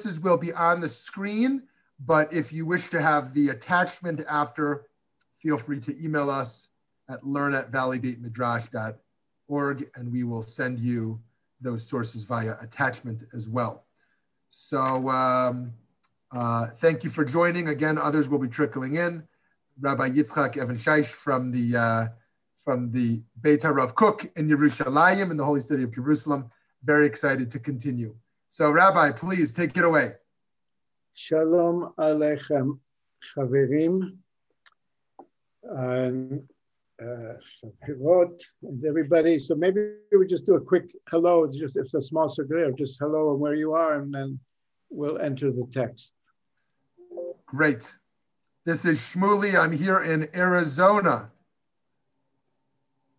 [0.00, 1.64] sources will be on the screen,
[2.06, 4.86] but if you wish to have the attachment after,
[5.40, 6.70] feel free to email us
[7.10, 11.20] at learn at valleybeitmidrash.org and we will send you
[11.60, 13.84] those sources via attachment as well.
[14.48, 15.74] So um,
[16.32, 17.68] uh, thank you for joining.
[17.68, 19.28] Again, others will be trickling in.
[19.80, 22.08] Rabbi Yitzchak Evan Shaish from the uh,
[22.64, 26.50] from the Beit Rav Kook in Yerushalayim in the holy city of Jerusalem.
[26.84, 28.14] Very excited to continue.
[28.52, 30.14] So, Rabbi, please take it away.
[31.14, 32.80] Shalom Aleichem,
[33.22, 34.16] Chaverim,
[35.62, 36.42] and
[37.00, 39.38] uh, and everybody.
[39.38, 41.44] So maybe we just do a quick hello.
[41.44, 44.40] It's just it's a small circle just hello and where you are, and then
[44.90, 46.14] we'll enter the text.
[47.46, 47.94] Great.
[48.66, 49.56] This is Shmuley.
[49.56, 51.30] I'm here in Arizona.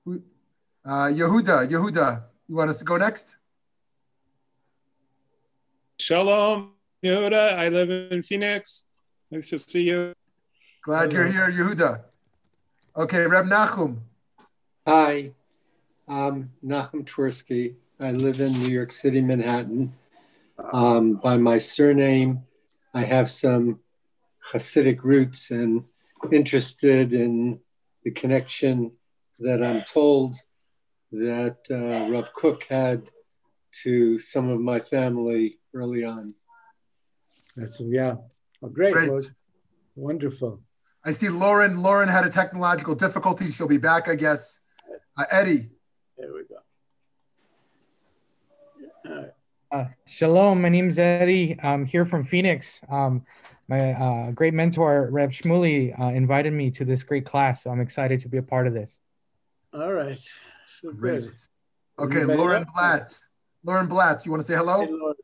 [0.05, 3.37] Uh, Yehuda, Yehuda, you want us to go next?
[6.01, 6.71] Shalom,
[7.05, 7.53] Yehuda.
[7.59, 8.85] I live in Phoenix.
[9.29, 10.13] Nice to see you.
[10.83, 12.01] Glad you're here, Yehuda.
[12.97, 13.99] Okay, Reb Nachum.
[14.87, 15.29] Hi,
[16.07, 17.75] I'm Nachum Tversky.
[17.99, 19.93] I live in New York City, Manhattan.
[20.73, 22.41] Um, by my surname,
[22.95, 23.79] I have some
[24.51, 25.83] Hasidic roots and
[26.31, 27.59] interested in
[28.03, 28.91] the connection
[29.37, 30.35] that I'm told
[31.11, 33.07] that uh, Rav Kook had
[33.83, 36.33] to some of my family early on.
[37.55, 38.15] That's yeah,
[38.63, 39.31] oh, great, great.
[39.95, 40.61] wonderful.
[41.03, 41.81] I see Lauren.
[41.81, 43.51] Lauren had a technological difficulty.
[43.51, 44.59] She'll be back, I guess.
[45.17, 45.69] Uh, Eddie.
[46.17, 46.57] There we go.
[49.71, 50.61] Uh, shalom.
[50.61, 51.57] My name's Eddie.
[51.63, 52.81] I'm here from Phoenix.
[52.89, 53.25] Um,
[53.67, 57.79] my uh, great mentor, Rev Shmuley, uh, invited me to this great class, so I'm
[57.79, 58.99] excited to be a part of this.
[59.73, 60.19] All right.
[60.81, 61.23] So great.
[61.97, 63.17] Okay, Lauren Blatt.
[63.63, 64.81] Lauren Blatt, you want to say hello?
[64.81, 65.15] Hey, Lauren.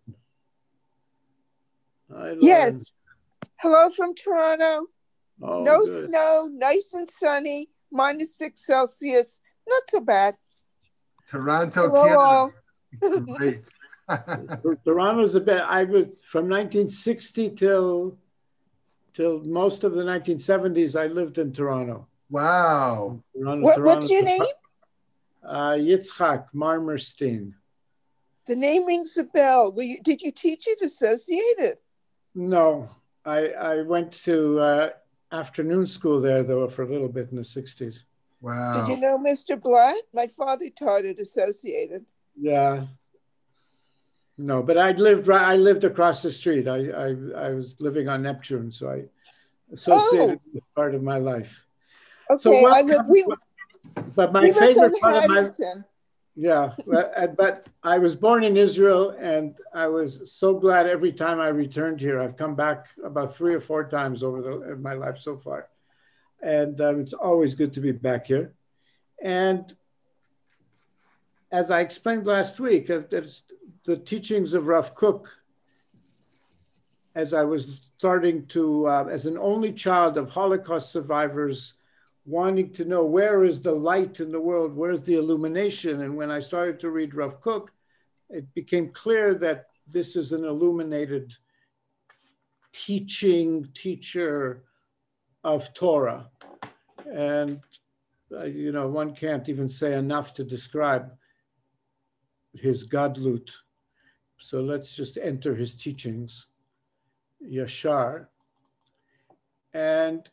[2.39, 2.91] Yes.
[3.59, 4.87] Hello from Toronto.
[5.41, 6.09] Oh, no good.
[6.09, 9.39] snow, nice and sunny, minus six Celsius.
[9.67, 10.35] Not so bad.
[11.27, 12.51] Toronto, Hello.
[13.01, 13.21] Canada.
[13.37, 13.69] Great.
[14.85, 15.61] Toronto's a bit.
[15.61, 18.17] I was from 1960 till
[19.13, 20.99] till most of the 1970s.
[20.99, 22.07] I lived in Toronto.
[22.29, 23.21] Wow.
[23.35, 24.41] Toronto, what, Toronto, what's your name?
[25.43, 27.53] Uh, Yitzchak Marmerstein.
[28.47, 29.73] The name rings a bell.
[29.77, 31.77] You, did you teach it associated?
[32.35, 32.89] No,
[33.25, 34.89] I I went to uh,
[35.31, 38.03] afternoon school there though for a little bit in the 60s.
[38.39, 38.85] Wow.
[38.85, 39.59] Did you know Mr.
[39.59, 39.95] Blatt?
[40.13, 42.05] My father taught at Associated.
[42.39, 42.85] Yeah.
[44.37, 45.41] No, but I lived right.
[45.41, 46.67] I lived across the street.
[46.67, 49.05] I I, I was living on Neptune, so I
[49.73, 50.49] associated oh.
[50.53, 51.65] with part of my life.
[52.29, 53.25] Okay, so I live, we,
[54.15, 55.47] but my favorite part of my
[56.39, 61.47] yeah, but I was born in Israel, and I was so glad every time I
[61.47, 62.21] returned here.
[62.21, 65.67] I've come back about three or four times over the, my life so far,
[66.43, 68.53] and um, it's always good to be back here.
[69.19, 69.75] And
[71.51, 73.01] as I explained last week, uh,
[73.85, 75.29] the teachings of Rav Kook,
[77.15, 81.73] as I was starting to, uh, as an only child of Holocaust survivors
[82.27, 86.01] wanting to know where is the light in the world, where's the illumination?
[86.01, 87.71] And when I started to read Rav Kook,
[88.29, 91.33] it became clear that this is an illuminated
[92.73, 94.65] teaching teacher
[95.45, 96.29] of Torah.
[97.09, 97.61] And,
[98.35, 101.09] uh, you know, one can't even say enough to describe
[102.53, 103.49] his Gadlut.
[104.37, 106.47] So let's just enter his teachings,
[107.41, 108.27] Yashar.
[109.73, 110.29] And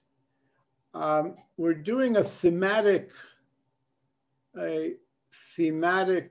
[0.94, 3.10] um, we're doing a thematic,
[4.56, 4.92] a
[5.56, 6.30] thematic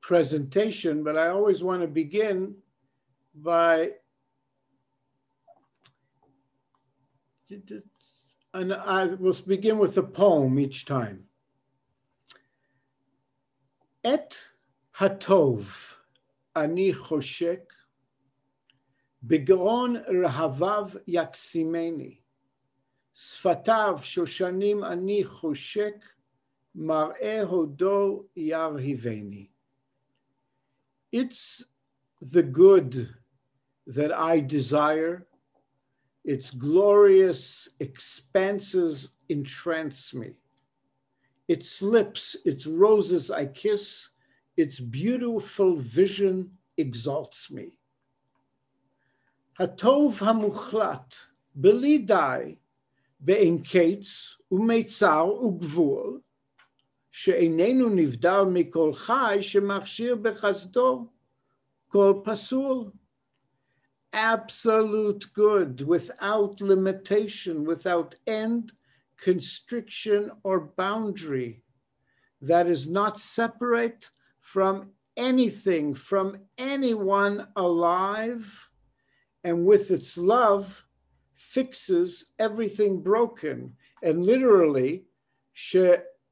[0.00, 2.54] presentation, but I always want to begin
[3.34, 3.90] by
[8.54, 11.24] and I will begin with a poem each time.
[14.02, 14.34] Et
[14.96, 15.66] hatov
[16.56, 17.64] ani choshek
[19.26, 22.21] begaon rahavav yaksimeni
[23.13, 25.95] שפתיו שושנים אני חושק,
[26.75, 29.47] מראה הודו ירהיבני.
[31.15, 31.63] It's
[32.21, 33.07] the good
[33.87, 35.25] that I desire.
[36.25, 40.31] Its glorious expanses entrance me.
[41.47, 44.09] Its lips, its roses I kiss,
[44.57, 47.71] its beautiful vision exalts me.
[49.59, 51.15] Hatov המוחלט,
[51.55, 52.05] בלי
[53.21, 56.19] די, באין קץ ומיצר וגבול,
[57.11, 61.07] שאיננו נבדל מכל חי שמכשיר בחסדו
[61.89, 62.91] kol pasul.
[64.13, 68.71] Absolute good without limitation, without end,
[69.17, 71.61] constriction, or boundary
[72.41, 74.09] that is not separate
[74.39, 78.69] from anything, from anyone alive,
[79.43, 80.85] and with its love
[81.50, 83.74] fixes everything broken.
[84.02, 85.04] And literally,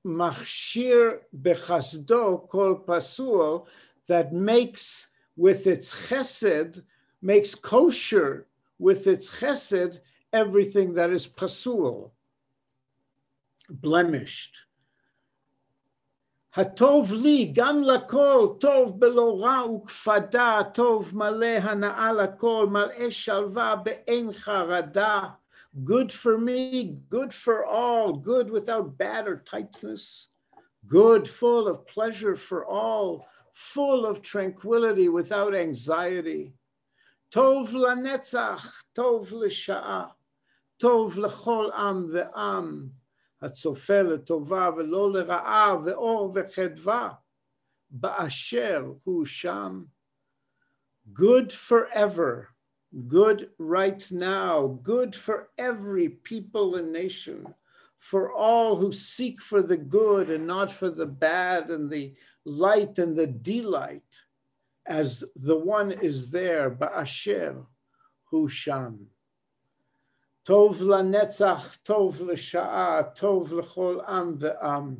[0.06, 3.66] machshir bechasdo kol pasul,
[4.06, 6.82] that makes with its chesed,
[7.22, 8.46] makes kosher
[8.78, 10.00] with its chesed
[10.32, 12.10] everything that is pasul,
[13.68, 14.56] blemished.
[16.55, 24.33] הטוב לי, גם לכל, טוב בלא רע וקפדה, טוב מלא הנאה לכל, מלא שלווה באין
[24.33, 25.19] חרדה.
[25.83, 30.29] Good for me, good for all, good without bad or tightness,
[30.87, 36.53] good full of pleasure for all, full of tranquility without anxiety.
[37.29, 38.65] Tov lanetzach,
[38.97, 40.11] tov l'sha'a,
[40.81, 42.91] tov l'chol am ve'am,
[43.41, 47.13] הצופה לטובה ולא לרעה ואור וחדווה,
[47.89, 49.83] באשר הוא שם.
[51.13, 52.47] Good forever,
[53.07, 57.53] good right now, good for every people and nation,
[57.99, 62.15] for all who seek for the good and not for the bad and the
[62.45, 64.11] light and the delight,
[64.87, 67.65] as the one is there, Ba'asher
[68.29, 69.07] Hu Sham.
[70.43, 74.95] טוב לנצח, טוב לשעה, טוב לכל עם ועם,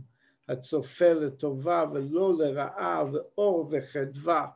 [0.50, 4.48] הצופה לטובה ולא לרעה, ואור וחדווה,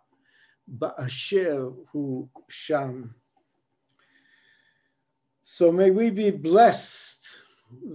[0.68, 3.04] באשר הוא שם.
[5.44, 7.26] So may we be blessed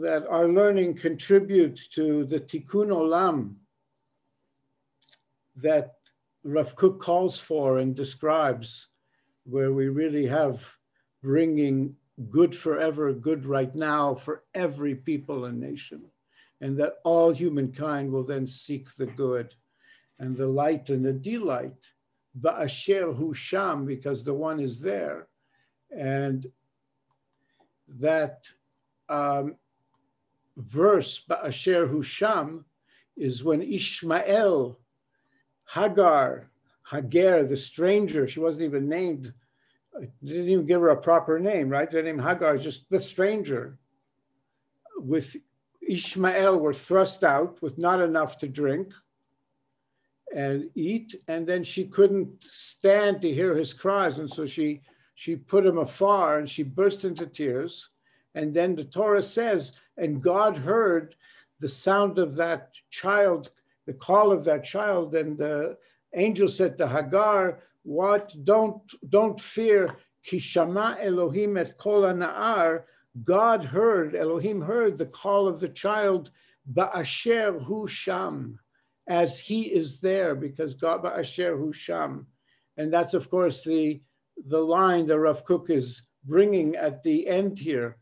[0.00, 3.56] that our learning contribute to the tikkun olam
[5.56, 5.94] that
[6.44, 8.88] Rav Kook calls for and describes,
[9.44, 10.76] where we really have
[11.22, 11.96] bringing
[12.29, 16.01] good forever, good right now for every people and nation,
[16.61, 19.53] and that all humankind will then seek the good
[20.19, 21.91] and the light and the delight,
[22.39, 25.27] ba'asher hu sham, because the one is there.
[25.95, 26.45] And
[27.87, 28.49] that
[29.07, 29.55] um,
[30.57, 32.65] verse, ba'asher hu sham,
[33.15, 34.79] is when Ishmael,
[35.73, 36.49] Hagar,
[36.89, 39.33] Hagar, the stranger, she wasn't even named
[40.23, 41.89] didn't even give her a proper name, right?
[41.89, 43.77] The name Hagar is just the stranger.
[44.97, 45.35] With
[45.81, 48.93] Ishmael were thrust out with not enough to drink
[50.35, 54.81] and eat, and then she couldn't stand to hear his cries, and so she
[55.15, 57.89] she put him afar and she burst into tears.
[58.35, 61.15] And then the Torah says, and God heard
[61.59, 63.51] the sound of that child,
[63.85, 65.77] the call of that child, and the
[66.13, 69.95] angel said to Hagar, what don't don't fear
[70.25, 72.83] kishama Elohim et kol na'ar.
[73.23, 76.31] God heard Elohim heard the call of the child
[76.71, 78.59] ba'asher hu sham,
[79.07, 82.27] as he is there because God ba'asher hu sham,
[82.77, 84.01] and that's of course the
[84.45, 87.97] the line that Rav Kook is bringing at the end here.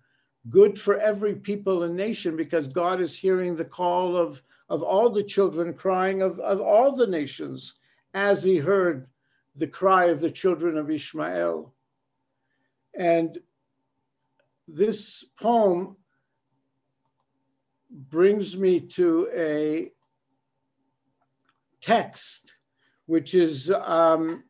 [0.49, 5.09] Good for every people and nation because God is hearing the call of, of all
[5.09, 7.73] the children crying of, of all the nations
[8.13, 9.07] as he heard
[9.57, 11.73] the cry of the children of Ishmael.
[12.97, 13.37] And
[14.67, 15.97] this poem
[17.89, 19.91] brings me to a
[21.81, 22.53] text
[23.05, 24.43] which is um,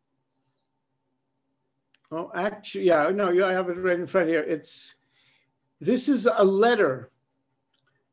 [2.11, 4.95] oh actually yeah no I have it right in front here it's
[5.79, 7.11] this is a letter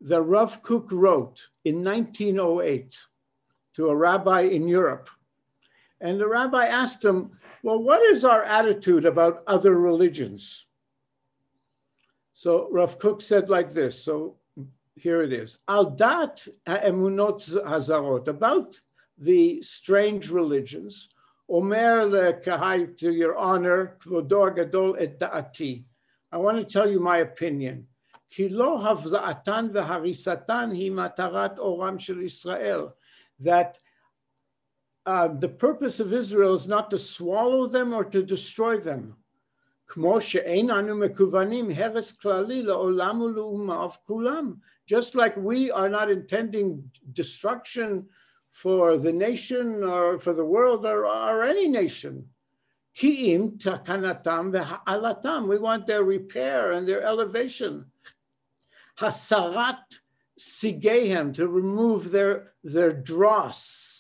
[0.02, 2.94] that Rav Kook wrote in 1908
[3.76, 5.08] to a rabbi in Europe
[6.04, 7.30] and the rabbi asked him,
[7.62, 10.66] Well, what is our attitude about other religions?
[12.34, 14.04] So Rav Kook said like this.
[14.04, 14.36] So
[14.96, 15.60] here it is.
[15.66, 18.78] Al dat ha'emunot hazarot, about
[19.16, 21.08] the strange religions,
[21.48, 25.84] omer lekahai, to your honor, kvodor gadol et da'ati.
[26.30, 27.86] I want to tell you my opinion.
[28.30, 32.94] Ki lo הבזעתן והריסתן היא מטרת אורם shel Israel
[33.40, 33.78] That
[35.06, 39.16] uh, the purpose of Israel is not to swallow them or to destroy them.
[44.86, 48.06] Just like we are not intending destruction
[48.50, 52.26] for the nation or for the world or, or any nation.
[53.02, 53.36] We
[55.58, 57.84] want their repair and their elevation.
[58.98, 59.98] Hasarat
[60.38, 63.93] sigehem, to remove their, their dross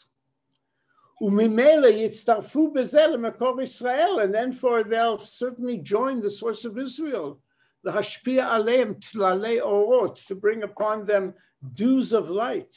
[1.24, 7.40] Umimele yitztarfu bezel makor Israel, and then for they'll certainly join the source of Israel.
[7.82, 11.32] The hashpia aleim tlalei orot, to bring upon them
[11.72, 12.76] dews of light.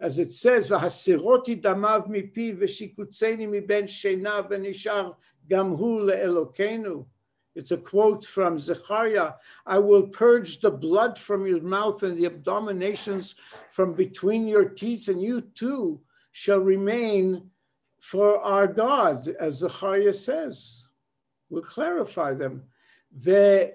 [0.00, 5.14] As it says, v'hasiroti damav mipi v'shikutzeni miben sheina v'nishar
[5.46, 7.04] gamhu le'elokenu.
[7.54, 9.32] It's a quote from Zechariah
[9.66, 13.34] I will purge the blood from your mouth and the abominations
[13.70, 16.00] from between your teeth, and you too
[16.32, 17.50] shall remain
[18.05, 20.87] for our God, as Zechariah says.
[21.49, 22.63] We'll clarify them.
[23.23, 23.71] And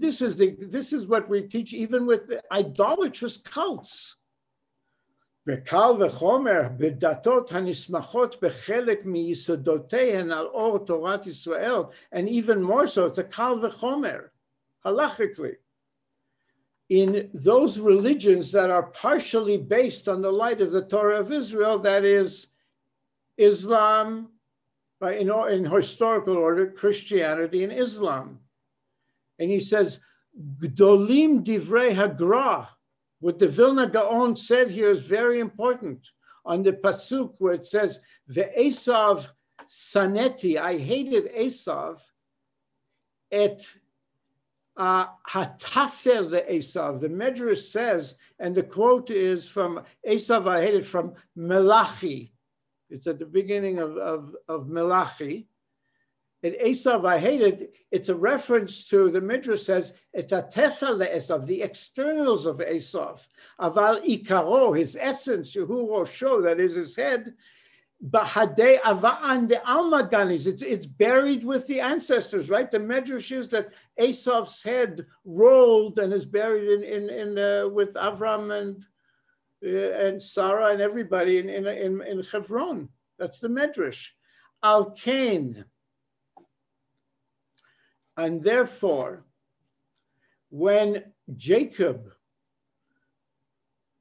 [0.00, 4.14] this is the this is what we teach even with the idolatrous cults.
[5.48, 11.82] וקל וחומר בדתות הנסמכות בחלק מיסודותיהן על אור תורת ישראל,
[12.12, 14.28] and even more so, it's a kal v'chomer,
[14.84, 15.56] halachically
[16.93, 21.79] in those religions that are partially based on the light of the Torah of Israel,
[21.79, 22.47] that is
[23.37, 24.29] Islam,
[25.01, 28.37] in, in historical order, Christianity and Islam.
[29.39, 30.01] And he says,
[30.59, 32.67] Gdolim divrei hagra,
[33.21, 35.99] what the Vilna Gaon said here is very important.
[36.45, 39.29] On the Pasuk where it says, the Esav
[39.67, 42.01] saneti, I hated Esav,
[43.31, 43.77] et
[44.77, 46.99] Hatafer the Esav.
[46.99, 52.33] The Medrash says, and the quote is from Esav, I hate it from Malachi.
[52.89, 55.47] It's at the beginning of, of, of Malachi.
[56.43, 61.45] And Esav, I hated, it's a reference to, the Midrash says, it's a tefa Esav,
[61.45, 63.21] the externals of Esav.
[63.61, 67.33] Aval ikaro, his essence, Yehu show that is his head,
[68.09, 70.45] Bahade Ava'an de Almaganis.
[70.45, 72.69] It's, it's buried with the ancestors, right?
[72.69, 73.69] The Medrash is that
[73.99, 78.85] Esav's head rolled and is buried in, in, in with Avram and
[79.65, 82.89] uh, and Sarah and everybody in, in, in, in Hebron.
[83.17, 84.09] That's the Medrash.
[84.61, 85.63] Al Kain.
[88.17, 89.25] And therefore,
[90.49, 91.03] when
[91.35, 92.12] Jacob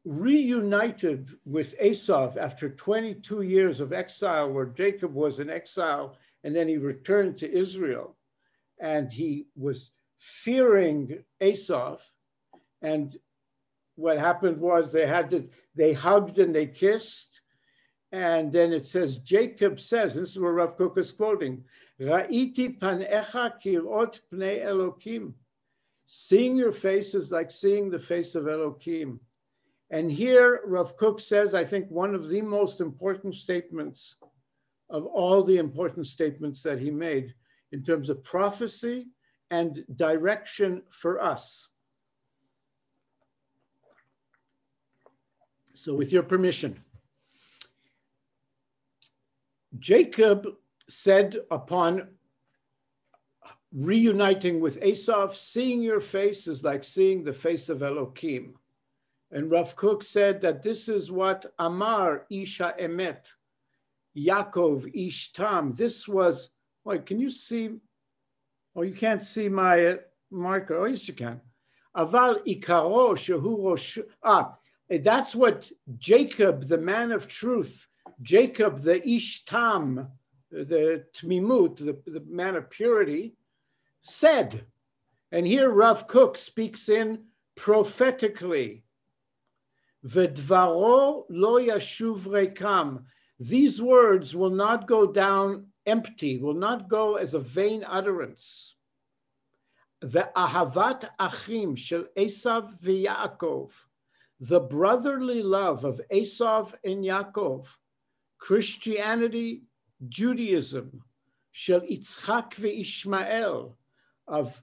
[0.05, 6.69] reunited with Esav after 22 years of exile, where Jacob was in exile and then
[6.69, 8.17] he returned to Israel.
[8.81, 12.01] And he was fearing Esav.
[12.81, 13.17] And
[13.95, 17.41] what happened was they had to, they hugged and they kissed.
[18.11, 21.65] And then it says, Jacob says, this is where Rav Kook is quoting,
[22.01, 25.33] Ra'iti panecha kirot pnei Elokim.
[26.07, 29.19] Seeing your face is like seeing the face of Elokim.
[29.93, 34.17] And here Rav Kook says, I think one of the most important statements
[34.89, 37.35] of all the important statements that he made
[37.73, 39.09] in terms of prophecy
[39.51, 41.69] and direction for us.
[45.75, 46.83] So with your permission,
[49.79, 50.47] Jacob
[50.89, 52.09] said upon
[53.75, 58.55] reuniting with Esav, seeing your face is like seeing the face of Elohim.
[59.33, 63.33] And Rav Kook said that this is what Amar Isha Emet,
[64.17, 65.73] Yaakov Ish Tam.
[65.73, 66.51] This was,
[66.85, 67.71] wait, can you see?
[68.77, 69.97] Oh, you can't see my uh,
[70.31, 70.77] marker.
[70.77, 71.41] Oh, yes, you can.
[71.97, 74.05] Aval Ikaro Shehu.
[74.23, 74.55] Ah,
[74.91, 77.89] that's what Jacob, the man of truth,
[78.21, 80.09] Jacob, the Ish Tam,
[80.51, 83.35] the Tmimut, the, the man of purity,
[84.03, 84.67] said.
[85.31, 87.25] And here Rav Kook speaks in
[87.57, 88.85] prophetically.
[90.05, 93.05] V'dvaro lo yashuv rekam.
[93.39, 98.75] These words will not go down empty, will not go as a vain utterance.
[100.01, 103.73] The ahavat achim shel Esav v'Yaakov,
[104.41, 107.69] the brotherly love of Esav and Yaakov,
[108.39, 109.63] Christianity,
[110.09, 111.05] Judaism,
[111.53, 113.77] shel Yitzchak ve'Ishmael,
[114.27, 114.61] of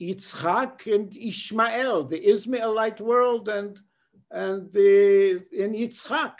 [0.00, 3.78] Yitzchak and Ishmael, the Ishmaelite world and
[4.30, 6.34] and the, in Yitzchak,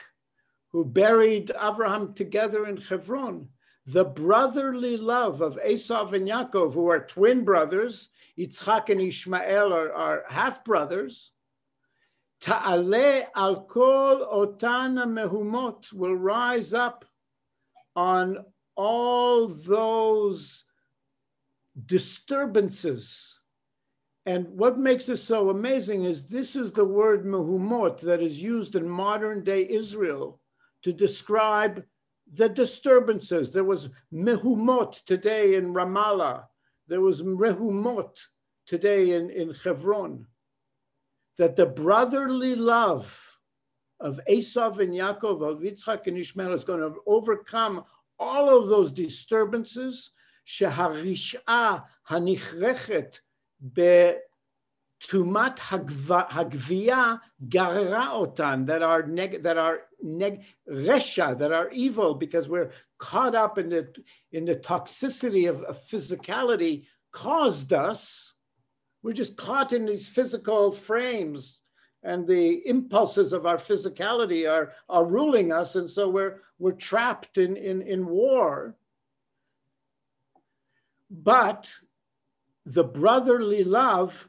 [0.72, 3.48] who buried Abraham together in Hebron.
[3.86, 9.92] The brotherly love of Esav and Yaakov, who are twin brothers, Yitzchak and Ishmael are,
[9.92, 11.32] are half brothers.
[12.40, 17.04] Ta'ale al kol otana mehumot will rise up
[17.96, 18.44] on
[18.76, 20.64] all those
[21.86, 23.39] disturbances
[24.26, 28.76] and what makes this so amazing is this is the word mehumot that is used
[28.76, 30.40] in modern day Israel
[30.82, 31.82] to describe
[32.34, 33.50] the disturbances.
[33.50, 36.44] There was mehumot today in Ramallah.
[36.86, 38.10] There was mehumot
[38.66, 40.26] today in, in Hebron.
[41.38, 43.18] That the brotherly love
[44.00, 47.84] of Esav and Yaakov, of Yitzchak and Ishmael is going to overcome
[48.18, 50.10] all of those disturbances.
[50.46, 53.20] Sheharish'ah hanichrechet
[53.61, 54.19] בטומאת
[56.09, 57.15] הגבייה
[57.47, 63.35] גררה אותן, that are, neg- that are neg- resha, that are evil because we're caught
[63.35, 63.87] up in the,
[64.31, 68.33] in the toxicity of, of physicality caused us.
[69.03, 71.59] We're just caught in these physical frames
[72.05, 75.75] and the impulses of our physicality are, are ruling us.
[75.75, 78.75] And so we're, we're trapped in, in, in war.
[81.09, 81.67] But
[82.66, 84.28] the brotherly love,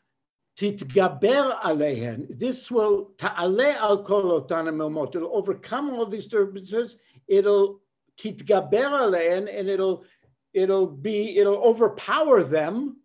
[0.58, 4.68] titgaber alehen, this will ta'ale al kol otan
[5.16, 6.98] it'll overcome all these disturbances,
[7.28, 7.82] it'll
[8.18, 10.04] titgaber alehen, and it'll,
[10.54, 12.98] it'll be, it'll overpower them,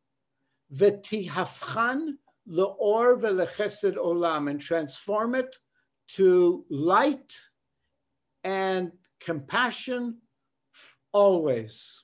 [0.75, 2.15] v'tihafchan
[2.49, 5.57] le'or ve'lechesed olam, and transform it
[6.09, 7.33] to light
[8.45, 10.19] and compassion
[11.13, 12.03] always.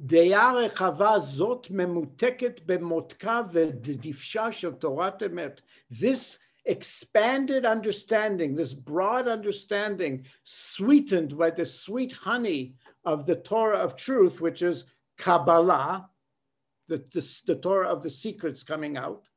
[0.00, 5.60] דעה רחבה זאת ממותקת במותקה ודפשה של תורת אמת.
[5.92, 12.74] This expanded understanding, this broad understanding, sweetened by the sweet honey
[13.04, 14.84] of the Torah of truth, which is
[15.18, 16.08] Kabbalah,
[16.88, 19.28] the, the, the Torah of the secrets coming out,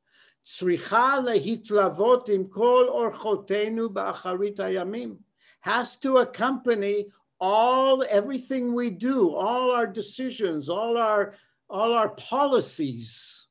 [0.44, 5.16] צריכה להתלוות עם כל אורחותינו באחרית הימים,
[5.64, 7.10] has to accompany
[7.41, 11.33] all everything we do, all our decisions, all our
[11.69, 13.47] all our policies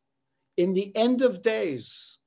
[0.57, 2.19] in the end of days.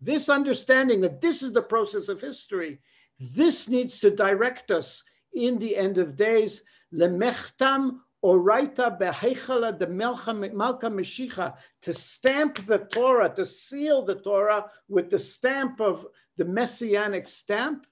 [0.00, 2.78] This understanding that this is the process of history,
[3.18, 5.02] this needs to direct us
[5.34, 6.62] in the end of days.
[6.94, 15.10] Lemechtam oraita behechala de malka meshicha to stamp the Torah, to seal the Torah with
[15.10, 16.06] the stamp of
[16.36, 17.86] the messianic stamp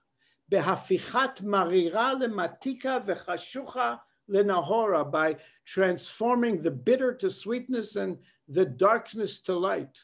[0.48, 3.94] בהפיכת מרירה למתיקה וחשוכה
[4.28, 8.18] lenahora by transforming the bitter to sweetness and
[8.49, 9.97] the darkness to light.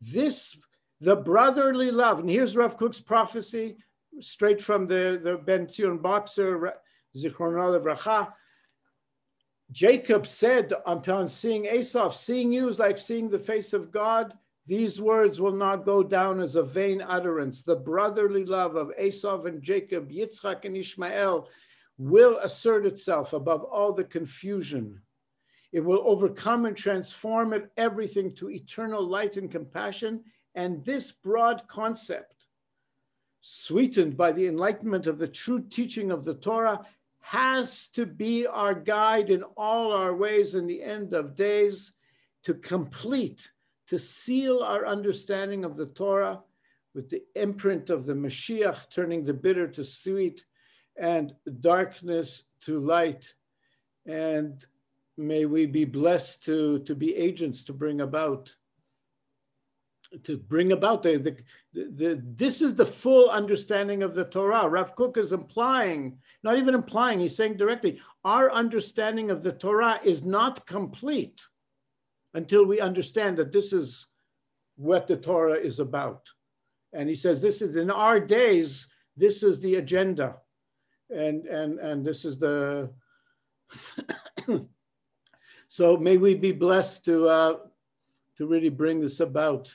[0.00, 0.56] This,
[1.00, 3.76] the brotherly love, and here's Rav Kook's prophecy
[4.20, 6.72] straight from the, the Ben Zion Bokser,
[7.16, 8.32] Zichronal Racha.
[9.72, 14.36] Jacob said upon seeing Esau, seeing you is like seeing the face of God.
[14.70, 17.62] These words will not go down as a vain utterance.
[17.62, 21.48] The brotherly love of Esau and Jacob, Yitzchak and Ishmael
[21.98, 25.02] will assert itself above all the confusion.
[25.72, 30.22] It will overcome and transform it everything to eternal light and compassion.
[30.54, 32.46] And this broad concept,
[33.40, 36.86] sweetened by the enlightenment of the true teaching of the Torah,
[37.18, 41.90] has to be our guide in all our ways in the end of days
[42.44, 43.50] to complete
[43.90, 46.40] to seal our understanding of the Torah
[46.94, 50.44] with the imprint of the Mashiach, turning the bitter to sweet
[50.96, 53.34] and darkness to light.
[54.06, 54.64] And
[55.16, 58.54] may we be blessed to, to be agents to bring about
[60.24, 61.36] to bring about the, the,
[61.72, 64.68] the, this is the full understanding of the Torah.
[64.68, 70.00] Rav Kook is implying, not even implying, he's saying directly, our understanding of the Torah
[70.02, 71.40] is not complete
[72.34, 74.06] until we understand that this is
[74.76, 76.22] what the Torah is about.
[76.92, 80.36] And he says, this is in our days, this is the agenda.
[81.10, 82.90] And, and, and this is the,
[85.68, 87.56] so may we be blessed to, uh,
[88.38, 89.72] to really bring this about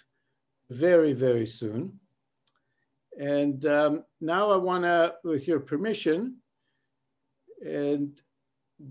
[0.69, 1.99] very, very soon.
[3.17, 6.37] And um, now I want to, with your permission,
[7.65, 8.19] and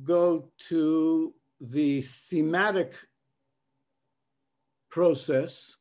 [0.02, 2.94] go to the thematic
[4.94, 5.74] process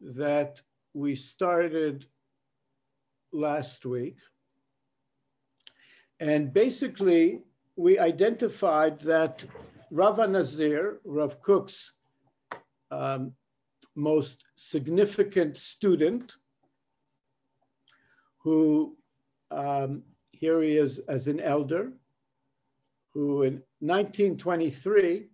[0.00, 0.60] that
[0.94, 2.06] we started
[3.32, 4.16] last week.
[6.18, 7.42] And basically,
[7.76, 9.44] we identified that
[9.92, 11.92] Rav Nazir, Rav Kook's
[12.90, 13.32] um,
[13.94, 16.32] most significant student,
[18.38, 18.96] who
[19.52, 21.92] um, here he is as an elder,
[23.14, 25.28] who in 1923,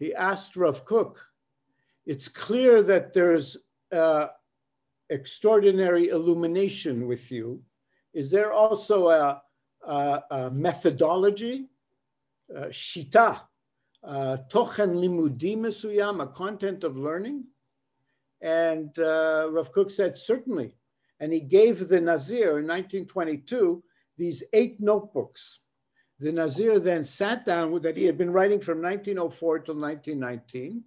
[0.00, 1.29] he asked Rav Kook
[2.06, 3.56] it's clear that there's
[3.92, 4.28] uh,
[5.10, 7.62] extraordinary illumination with you.
[8.14, 9.42] Is there also a,
[9.86, 11.68] a, a methodology,
[12.54, 13.40] uh, shita,
[14.02, 17.44] uh, tochen limudi mesuyam, a content of learning?
[18.40, 20.76] And uh, Rav Kook said, certainly.
[21.20, 23.82] And he gave the Nazir in 1922
[24.16, 25.58] these eight notebooks.
[26.18, 30.82] The Nazir then sat down with that he had been writing from 1904 till 1919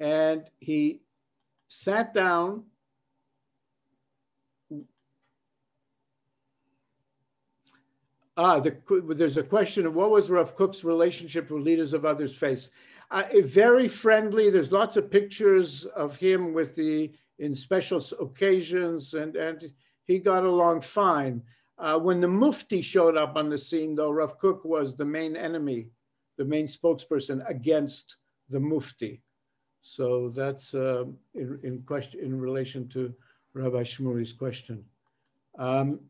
[0.00, 1.00] and he
[1.68, 2.64] sat down
[8.36, 8.74] Ah, the,
[9.14, 12.70] there's a question of what was Rav Kook's relationship with leaders of others' Face
[13.10, 14.48] Uh, eh, very friendly.
[14.48, 19.70] There's lots of pictures of him with the in special occasions, and and
[20.06, 21.42] he got along fine.
[21.76, 25.36] Uh, when the Mufti showed up on the scene, though, Rav Kook was the main
[25.36, 25.90] enemy,
[26.38, 28.16] the main spokesperson against
[28.48, 29.22] the Mufti.
[29.82, 33.14] So that's uh, in, in, question in relation to
[33.54, 34.84] Rabbi Shmuly's question.
[35.58, 36.00] Um,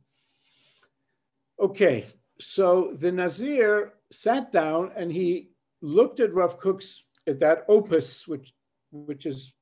[1.59, 2.07] okay,
[2.41, 8.55] so the Nazir sat down and he looked at Rav Kook's at that opus, which
[8.93, 9.53] which is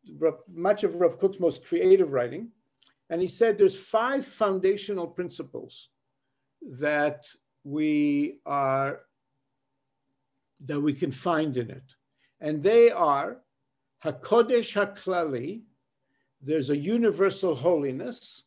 [0.51, 2.49] much of Rav Kook's most creative writing,
[3.11, 5.89] and he said there's five foundational principles
[6.63, 7.27] that
[7.65, 9.01] we are
[10.65, 11.85] that we can find in it.
[12.41, 13.39] And they are
[14.05, 15.63] Hakodesh Haklali,
[16.41, 18.43] there's a universal holiness.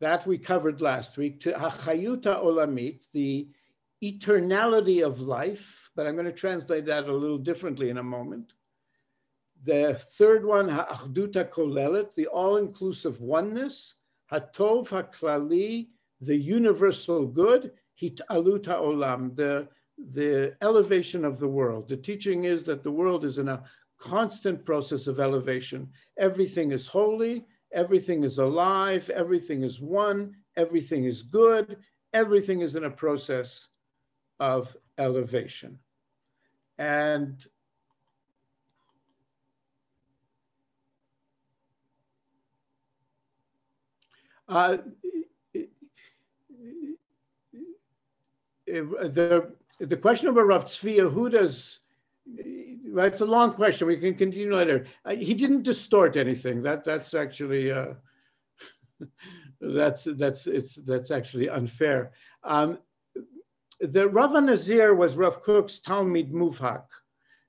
[0.00, 1.40] That we covered last week.
[1.40, 3.48] To Hachayuta Olamit, the
[4.02, 8.52] eternality of life, but I'm going to translate that a little differently in a moment.
[9.64, 13.94] The third one, Ha'achduta Kolelet, the all-inclusive oneness.
[14.30, 15.88] Hatov HaKlali,
[16.20, 21.88] the universal good, hitaluta olam, the, the elevation of the world.
[21.88, 23.62] The teaching is that the world is in a
[23.98, 25.88] constant process of elevation.
[26.18, 31.78] Everything is holy, everything is alive, everything is one, everything is good,
[32.12, 33.68] everything is in a process
[34.38, 35.78] of elevation.
[36.78, 37.44] And
[44.48, 44.78] uh,
[49.78, 51.80] the question about Rav Tzvi Yehuda's,
[52.26, 53.86] it's a long question.
[53.86, 54.86] We can continue later.
[55.04, 56.62] Uh, he didn't distort anything.
[56.62, 57.94] That that's actually uh,
[59.60, 62.12] that's that's it's that's actually unfair.
[62.42, 62.78] Um,
[63.80, 66.84] the Rav Nazir was Rav Kook's Talmid Muvhak.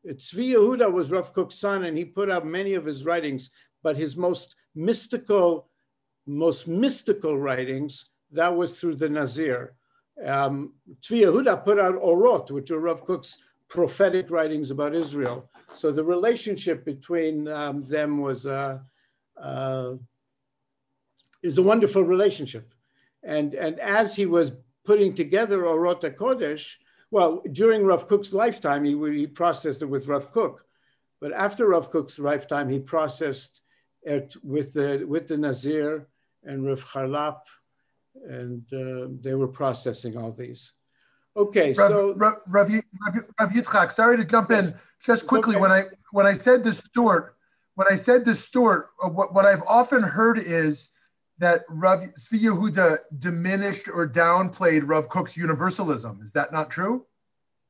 [0.05, 3.49] Tzvi Yehuda was Rav Kook's son, and he put out many of his writings.
[3.83, 5.69] But his most mystical,
[6.25, 9.76] most mystical writings that was through the Nazir.
[10.25, 13.37] Um, Tzvi Yehuda put out Orot, which are Rav Kook's
[13.69, 15.49] prophetic writings about Israel.
[15.75, 18.79] So the relationship between um, them was uh,
[19.39, 19.93] uh,
[21.43, 22.73] is a wonderful relationship.
[23.23, 24.51] And, and as he was
[24.85, 26.75] putting together Orot Kodesh,
[27.11, 30.65] well, during Rav Kook's lifetime, he, he processed it with Rav Kook.
[31.19, 33.61] But after Rav Kook's lifetime, he processed
[34.03, 36.07] it with the, with the Nazir
[36.43, 37.39] and Rav Charlap
[38.27, 40.73] and uh, they were processing all these.
[41.35, 42.71] Okay, Rav, so Rav, Rav,
[43.39, 45.55] Rav Yitzchak, sorry to jump in just quickly.
[45.55, 45.61] Okay.
[45.61, 47.35] When I when I said the Stewart,
[47.75, 50.91] when I said the Stewart, uh, what, what I've often heard is
[51.37, 56.21] that Rav Tzvi Yehuda diminished or downplayed Rav Kook's universalism.
[56.23, 57.05] Is that not true?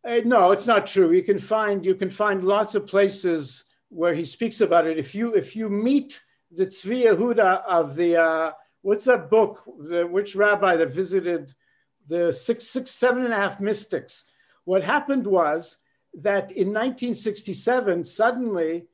[0.05, 1.11] Uh, no, it's not true.
[1.11, 4.97] You can find you can find lots of places where he speaks about it.
[4.97, 8.51] If you if you meet the Tzvi Yehuda of the uh,
[8.87, 9.63] what's that book?
[9.89, 11.53] The, which rabbi that visited
[12.07, 14.23] the six, six, seven and a half mystics?
[14.63, 15.79] What happened was
[16.13, 18.85] that in 1967, suddenly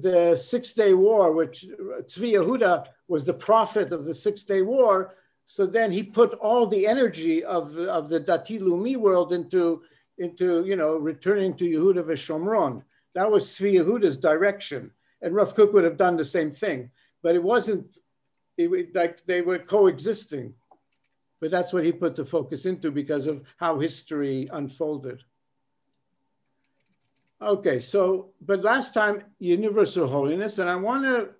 [0.00, 1.66] the Six Day War, which
[2.10, 5.14] Tzvi Yehuda was the prophet of the Six Day War,
[5.44, 9.82] so then he put all the energy of, of the Dati Leumi world into,
[10.16, 12.82] into you know, returning to Yehuda Veshomron.
[13.14, 14.90] That was Tzvi Yehuda's direction.
[15.20, 16.90] And Rav Kook would have done the same thing.
[17.22, 17.98] But it wasn't
[18.58, 20.54] it, like they were coexisting.
[21.40, 25.22] But that's what he put the focus into because of how history unfolded.
[27.40, 31.30] Okay, so, but last time, universal holiness, and I want to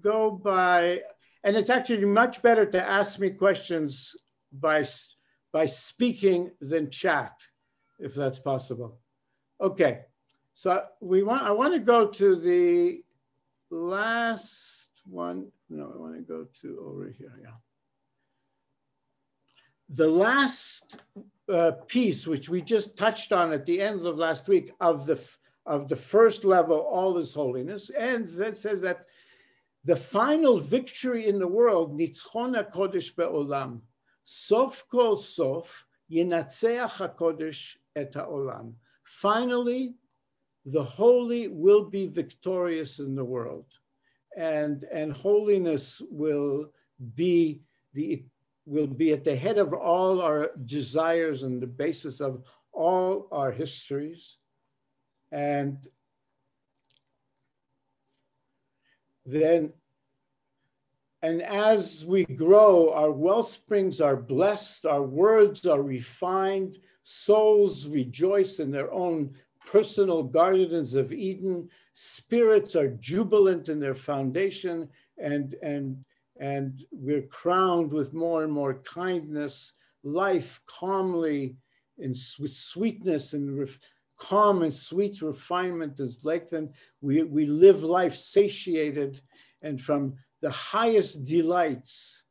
[0.00, 1.00] go by,
[1.42, 4.14] and it's actually much better to ask me questions
[4.52, 4.84] by,
[5.52, 7.32] by speaking than chat,
[7.98, 9.00] if that's possible.
[9.60, 10.02] Okay,
[10.54, 13.02] so we want, I want to go to the
[13.70, 15.50] last one.
[15.70, 17.32] No, I want to go to over here.
[17.40, 17.50] Yeah.
[19.90, 20.96] The last
[21.48, 25.20] uh, piece, which we just touched on at the end of last week, of the
[25.66, 29.06] of the first level, all is holiness, and that says that
[29.84, 33.80] the final victory in the world, nitzchon kodesh be'olam,
[34.24, 38.72] sof kol sof, yinatzeach hakodesh et ha'olam.
[39.04, 39.94] Finally,
[40.64, 43.66] the holy will be victorious in the world
[44.36, 46.66] and and holiness will
[47.14, 47.60] be
[47.94, 48.24] the
[48.66, 53.50] will be at the head of all our desires and the basis of all our
[53.50, 54.36] histories.
[55.32, 55.78] And
[59.26, 59.72] then
[61.22, 68.58] and as we grow, our well springs are blessed, our words are refined, souls rejoice
[68.58, 69.34] in their own
[69.66, 76.04] personal gardens of Eden, spirits are jubilant in their foundation, and, and,
[76.38, 79.72] and we're crowned with more and more kindness.
[80.02, 81.56] Life calmly
[81.98, 83.68] and with sweetness and
[84.18, 86.70] calm and sweet refinement is lengthened.
[87.00, 89.20] We, we live life satiated
[89.62, 92.24] and from the highest delights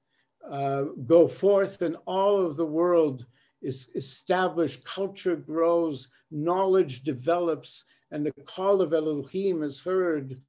[0.50, 3.26] uh, go forth and all of the world
[3.62, 10.39] is established, culture grows, knowledge develops, and the call of Elohim is heard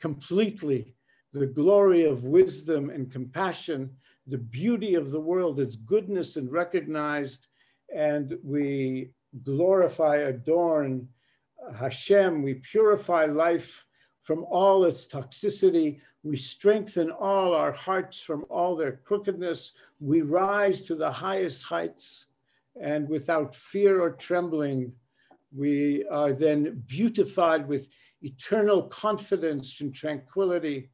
[0.00, 0.94] completely.
[1.32, 3.90] The glory of wisdom and compassion,
[4.26, 7.46] the beauty of the world, its goodness and recognized,
[7.94, 9.10] and we
[9.44, 11.08] glorify, adorn
[11.74, 13.84] Hashem, we purify life
[14.22, 16.00] from all its toxicity.
[16.22, 19.72] We strengthen all our hearts from all their crookedness.
[20.00, 22.26] We rise to the highest heights,
[22.80, 24.92] and without fear or trembling,
[25.56, 27.88] we are then beautified with
[28.22, 30.90] eternal confidence and tranquility.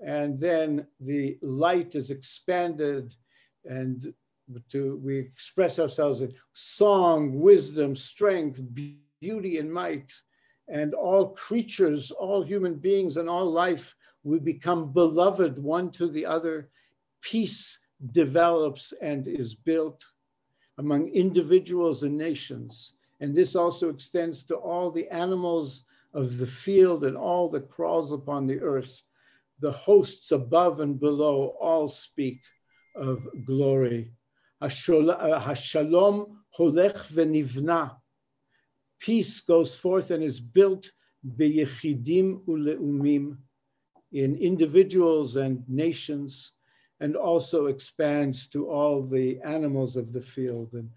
[0.00, 3.14] And then the light is expanded,
[3.64, 4.12] and
[4.70, 8.60] to, we express ourselves in song, wisdom, strength,
[9.20, 10.12] beauty, and might
[10.68, 16.26] and all creatures, all human beings, and all life, we become beloved one to the
[16.26, 16.70] other.
[17.22, 17.78] Peace
[18.12, 20.04] develops and is built
[20.78, 22.95] among individuals and nations.
[23.20, 28.12] And this also extends to all the animals of the field and all that crawls
[28.12, 29.02] upon the earth.
[29.60, 32.40] The hosts above and below all speak
[32.94, 34.12] of glory.
[34.60, 37.96] Uh, Hashalom holech v'nivna
[38.98, 40.90] peace goes forth and is built
[41.38, 43.36] beyechidim uleumim
[44.12, 46.52] in individuals and nations,
[47.00, 50.88] and also expands to all the animals of the field and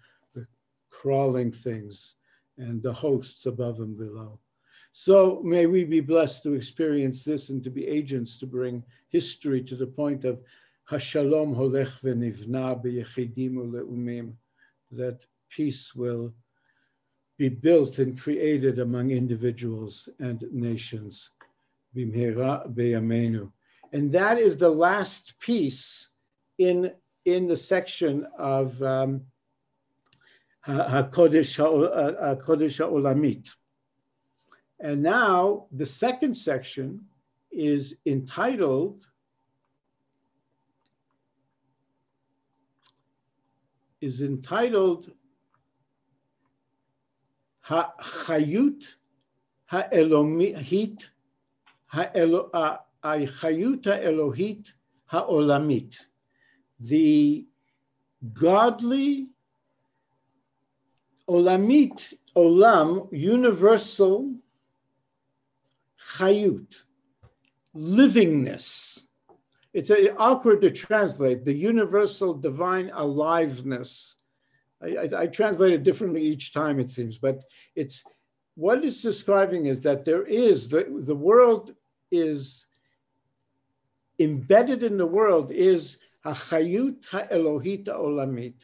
[1.00, 2.16] crawling things
[2.58, 4.38] and the hosts above and below.
[4.92, 9.62] So may we be blessed to experience this and to be agents to bring history
[9.62, 10.40] to the point of
[10.90, 14.34] Hashalom holech v'nivna beyechidim uleumim,
[14.90, 16.34] that peace will
[17.38, 21.30] be built and created among individuals and nations.
[21.94, 22.12] And
[24.12, 26.08] that is the last piece
[26.58, 26.92] in,
[27.24, 29.22] in the section of um,
[30.66, 33.48] HaKodesh, HaKodesh uh, uh, HaOlamit.
[34.78, 37.06] And now the second section
[37.50, 39.04] is entitled
[44.00, 45.12] is entitled
[47.66, 48.84] Ha'chayut
[49.66, 51.10] Ha'elohit
[51.92, 54.72] Ha'chayut uh, Ha'elohit
[55.06, 55.96] Ha'olamit,
[56.78, 57.46] the
[58.32, 59.28] godly
[61.30, 64.34] olamit, olam, universal
[66.16, 66.82] chayut,
[67.74, 69.00] livingness.
[69.72, 74.16] It's awkward to translate, the universal divine aliveness
[74.82, 77.44] I, I, I translate it differently each time, it seems, but
[77.76, 78.04] it's
[78.54, 81.74] what it's describing is that there is the, the world
[82.10, 82.66] is
[84.18, 88.54] embedded in the world is hachayut ha'elohit olamit,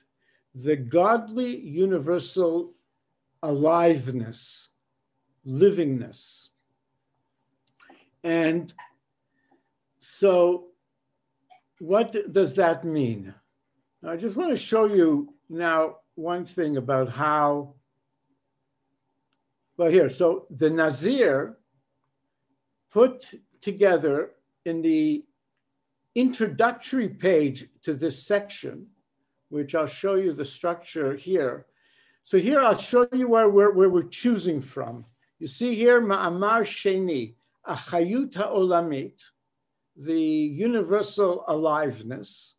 [0.59, 2.73] the godly universal
[3.43, 4.71] aliveness,
[5.47, 6.49] livingness.
[8.25, 8.73] And
[9.99, 10.69] so,
[11.79, 13.35] what does that mean?
[14.03, 17.75] I just want to show you now one thing about how,
[19.77, 21.59] well, here, so the Nazir
[22.91, 24.31] put together
[24.65, 25.23] in the
[26.15, 28.87] introductory page to this section,
[29.49, 31.67] which I'll show you the structure here.
[32.25, 35.05] So here I'll show you where we're, where we're choosing from.
[35.39, 37.35] You see here, Ma'amar Sheni,
[37.69, 39.15] Achayut HaOlamit,
[39.97, 42.55] the universal aliveness,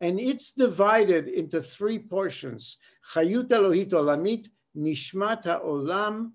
[0.00, 2.78] and it's divided into three portions.
[3.12, 6.30] Chayut Elohit Olamit, Nishmat HaOlam,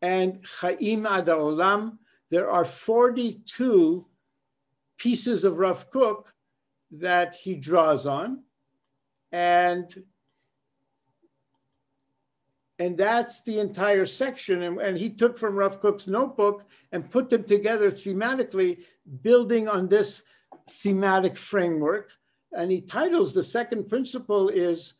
[0.00, 1.98] and Chaim Ad Olam.
[2.30, 4.06] There are 42
[4.96, 6.32] pieces of Rav Kook
[6.90, 8.42] that he draws on.
[9.32, 10.02] And
[12.80, 14.62] and that's the entire section.
[14.62, 18.78] And, and, he took from Rav Kook's notebook and put them together thematically,
[19.20, 20.22] building on this
[20.82, 22.12] thematic framework.
[22.52, 24.94] And he titles the second principle is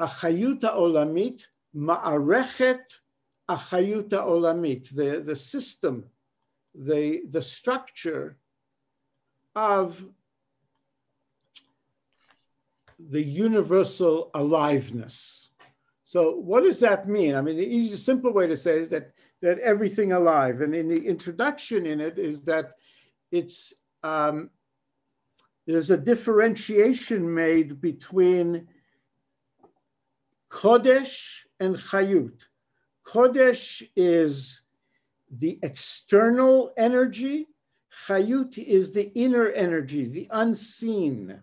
[0.00, 2.80] Achayuta Olamit, Ma'arechet
[3.48, 6.04] Achayuta Olamit, the, the system,
[6.74, 8.38] the, the structure
[9.54, 10.02] of
[13.10, 15.50] the universal aliveness.
[16.04, 17.34] So what does that mean?
[17.34, 20.60] I mean, the easy, simple way to say is that, that everything alive.
[20.60, 22.72] And in the introduction in it is that
[23.30, 24.50] it's, um,
[25.66, 28.68] there's a differentiation made between
[30.50, 32.42] Kodesh and Chayut.
[33.06, 34.60] Kodesh is
[35.30, 37.48] the external energy.
[38.06, 41.42] Chayut is the inner energy, the unseen,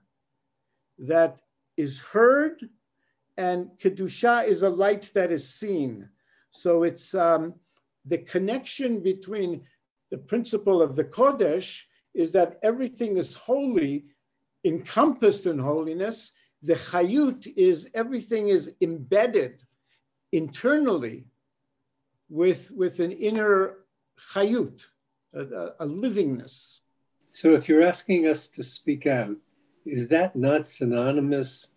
[1.00, 1.40] that
[1.80, 2.58] is heard
[3.38, 6.10] and Kedusha is a light that is seen.
[6.52, 7.54] So it's um,
[8.06, 9.62] the connection between
[10.12, 14.08] the principle of the Kodesh is that everything is holy,
[14.66, 16.34] encompassed in holiness.
[16.64, 19.64] The Chayut is everything is embedded
[20.34, 21.28] internally
[22.30, 23.86] with, with an inner
[24.34, 24.86] Chayut,
[25.34, 26.80] a, a, a livingness.
[27.28, 29.38] So if you're asking us to speak out,
[29.86, 31.68] is that not synonymous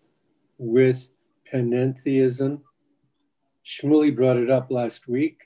[0.59, 1.09] with
[1.53, 2.61] panentheism.
[3.65, 5.39] Shmuley brought it up last week.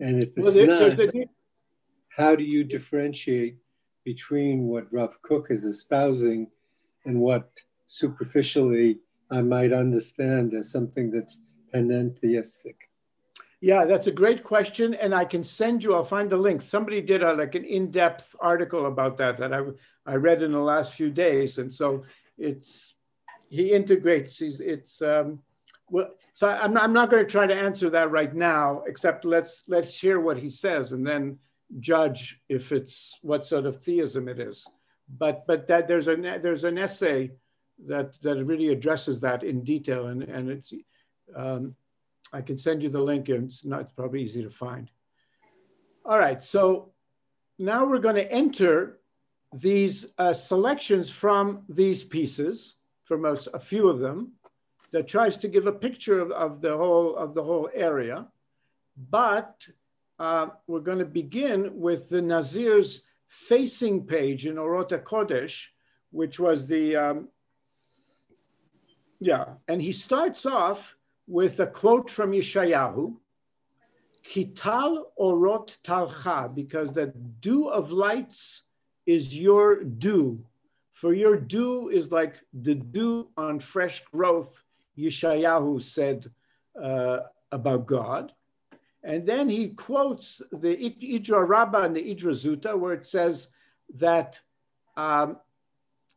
[0.00, 1.26] And if it's well, not,
[2.16, 3.56] how do you differentiate
[4.04, 6.48] between what Rav Kook is espousing
[7.04, 7.50] and what
[7.86, 8.98] superficially
[9.30, 11.42] I might understand as something that's
[11.74, 12.76] panentheistic?
[13.60, 15.94] Yeah, that's a great question, and I can send you.
[15.94, 16.62] I'll find the link.
[16.62, 19.60] Somebody did a like an in-depth article about that that I
[20.06, 22.04] I read in the last few days, and so
[22.38, 22.94] it's
[23.50, 24.38] he integrates.
[24.38, 25.40] He's, it's um,
[25.90, 26.08] well.
[26.32, 28.82] So I'm not, I'm not going to try to answer that right now.
[28.86, 31.38] Except let's let's hear what he says and then
[31.80, 34.66] judge if it's what sort of theism it is.
[35.18, 37.32] But but that there's a there's an essay
[37.86, 40.72] that that really addresses that in detail and and it's
[41.36, 41.74] um,
[42.32, 44.90] I can send you the link and it's not it's probably easy to find.
[46.04, 46.92] All right, so
[47.58, 49.00] now we're going to enter
[49.52, 54.32] these uh, selections from these pieces from a, a few of them
[54.92, 58.26] that tries to give a picture of, of the whole of the whole area.
[59.10, 59.56] But
[60.18, 65.66] uh, we're going to begin with the Nazir's facing page in Orot HaKodesh,
[66.10, 67.28] which was the um,
[69.20, 70.96] yeah, and he starts off
[71.30, 73.14] with a quote from Yeshayahu,
[74.28, 77.06] Kital Orot Talcha, because the
[77.40, 78.64] dew of lights
[79.06, 80.44] is your dew
[81.00, 84.62] for your dew is like the dew on fresh growth,
[84.98, 86.30] Yeshayahu said
[86.80, 88.34] uh, about God.
[89.02, 93.48] And then he quotes the Idra Rabbah and the Idra Zuta, where it says
[93.94, 94.38] that,
[94.94, 95.38] um,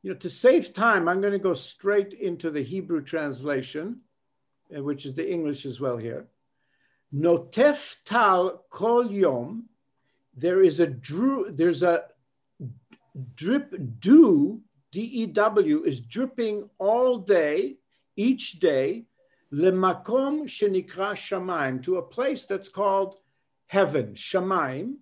[0.02, 4.02] you know, to save time, I'm going to go straight into the Hebrew translation,
[4.76, 6.26] Uh, which is the English as well here.
[7.14, 9.70] Notef tal kol yom,
[10.36, 12.06] there is a drew, there's a
[13.36, 17.78] drip dew DEW is dripping all day,
[18.16, 19.06] each day,
[19.52, 23.16] lemakom shenikra shamaim, to a place that's called
[23.66, 24.98] heaven, shamaim,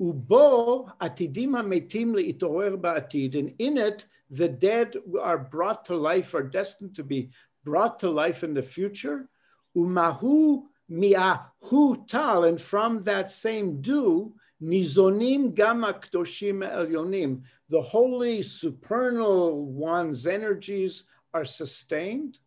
[0.00, 6.42] ubo atidim metim leitorer ba'atid, and in it the dead are brought to life, are
[6.42, 7.30] destined to be
[7.66, 9.28] brought to life in the future.
[9.76, 19.66] Umahu miahu tal, and from that same dew, nizonim gama kdoshim elyonim, the holy supernal
[19.66, 22.38] one's energies are sustained.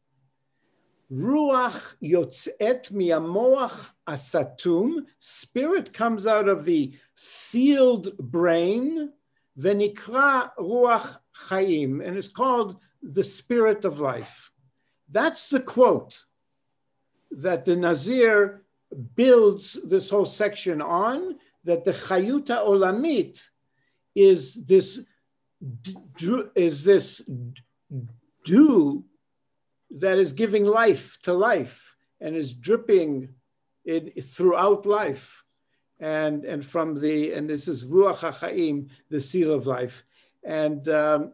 [1.12, 3.78] Ruach yotzet miamoach
[4.08, 9.12] asatum, spirit comes out of the sealed brain,
[9.60, 14.52] venikra ruach chaim, and is called the spirit of life.
[15.12, 16.24] That's the quote
[17.32, 18.64] that the Nazir
[19.16, 23.42] builds this whole section on, that the chayuta olamit
[24.16, 25.02] is this
[26.56, 27.22] is this
[28.46, 29.04] dew
[29.92, 33.30] that is giving life to life and is dripping
[33.86, 35.44] it throughout life.
[36.00, 40.04] And and from the and this is ruach hachaim the seal of life.
[40.44, 41.34] And um,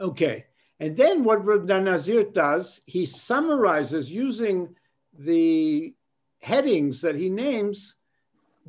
[0.00, 0.46] okay
[0.84, 4.76] and then what Reb Nazir does he summarizes using
[5.18, 5.94] the
[6.42, 7.94] headings that he names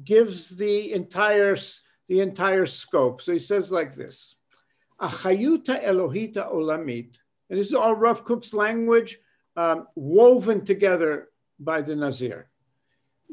[0.05, 1.57] gives the entire
[2.07, 3.21] the entire scope.
[3.21, 4.35] So he says like this,
[5.01, 9.19] Achayuta Elohita Olamit, and this is all Rav Kook's language
[9.57, 12.47] um, woven together by the Nazir.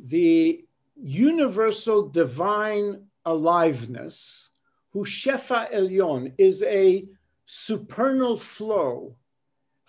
[0.07, 0.65] The
[1.01, 4.51] universal divine aliveness,
[4.91, 7.07] who Shefa Elyon, is a
[7.55, 9.15] supernal flow,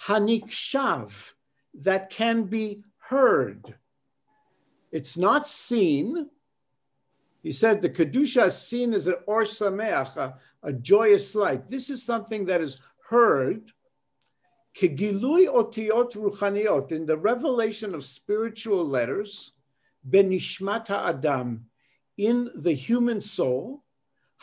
[0.06, 1.34] Hanikshav,
[1.74, 3.74] that can be heard.
[4.92, 6.30] It's not seen,
[7.42, 11.68] He said the Kedusha is seen as an or sameach, a, a joyous light.
[11.70, 13.72] This is something that is heard
[14.76, 19.52] Kegilui otiot ruchaniot, in the revelation of spiritual letters,
[20.10, 21.66] benishmata adam,
[22.18, 23.84] in the human soul,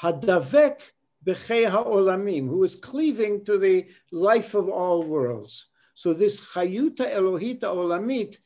[0.01, 0.81] hadavek
[1.27, 5.67] bechei ha'olamim, who is cleaving to the life of all worlds.
[5.95, 8.39] So this chayuta elohita olamit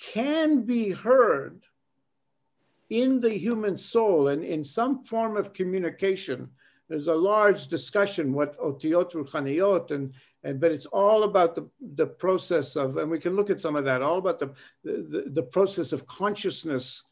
[0.00, 1.62] can be heard
[2.90, 6.48] in the human soul and in some form of communication.
[6.88, 10.12] There's a large discussion what otiot ruchaniot and
[10.44, 13.76] and but it's all about the, the process of and we can look at some
[13.76, 14.52] of that all about the,
[14.84, 17.02] the, the process of consciousness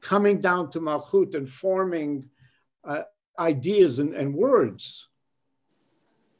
[0.00, 2.28] coming down to malchut and forming
[2.84, 3.02] uh,
[3.38, 5.08] ideas and, and words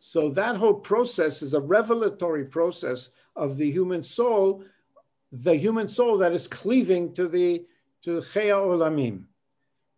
[0.00, 4.62] so that whole process is a revelatory process of the human soul
[5.32, 7.64] the human soul that is cleaving to the
[8.02, 9.24] to Chaya Olamim.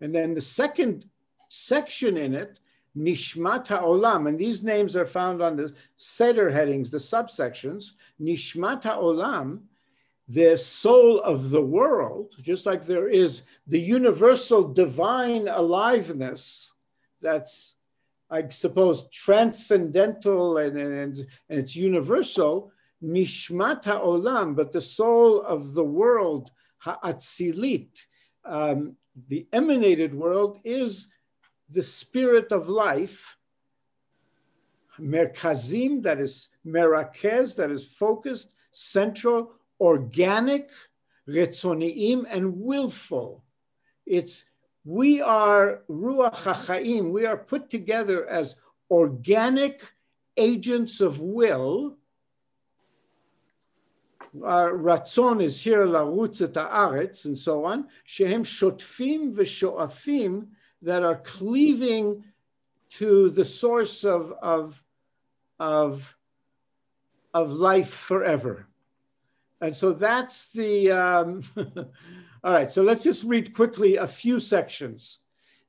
[0.01, 1.05] And then the second
[1.49, 2.59] section in it
[2.97, 7.93] Nishmat Olam, and these names are found on the Seder headings, the subsections.
[8.21, 9.61] Nishmat Olam,
[10.29, 16.73] the soul of the world, just like there is the universal divine aliveness
[17.21, 17.77] that's,
[18.31, 22.73] I suppose, transcendental and, and, and it's universal.
[23.03, 28.05] Nishmat Olam, but the soul of the world, Ha'atzilit,
[28.45, 28.97] um,
[29.29, 31.09] the emanated world, is
[31.71, 33.37] the spirit of life,
[35.01, 40.71] merkazim, that is merakez, that is focused, central, organic,
[41.29, 43.45] retzoniim, and willful.
[44.05, 44.45] It's
[44.85, 47.11] we are ruach hachaim.
[47.11, 48.57] We are put together as
[48.91, 49.83] organic
[50.37, 51.97] agents of will.
[54.43, 57.89] Our ratzon is here larutz et haaretz and so on.
[58.05, 60.47] Shehem shotfim v'shoafim
[60.83, 62.25] that are cleaving
[62.91, 64.83] to the source of, of,
[65.59, 66.17] of,
[67.35, 68.67] of life forever.
[69.61, 75.19] And so that's the, um, all right, so let's just read quickly a few sections.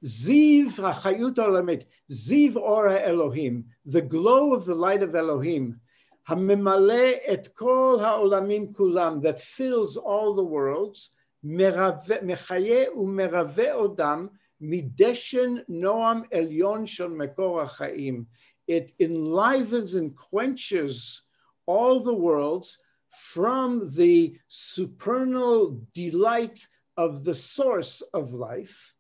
[0.04, 5.80] Ziv hachayut olamit, ziv ora Elohim, the glow of the light of Elohim,
[6.28, 11.10] hamimale et kol haolamim kulam, that fills all the worlds,
[11.46, 14.30] mechaye umerave odam,
[14.62, 18.28] Mideshen Noam Elyon Shel Mekor Chaim.
[18.68, 21.24] It enlivens and quenches
[21.66, 22.78] all the worlds
[23.12, 26.66] from the supernal delight
[26.97, 28.93] of the source of life.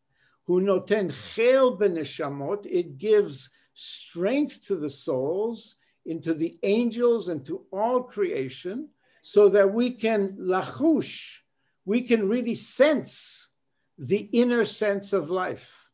[0.51, 2.65] who noten chel beneshamot.
[2.65, 8.89] It gives strength to the souls, into the angels, and to all creation,
[9.21, 11.39] so that we can lachush,
[11.85, 13.49] we can really sense
[13.97, 15.89] the inner sense of life.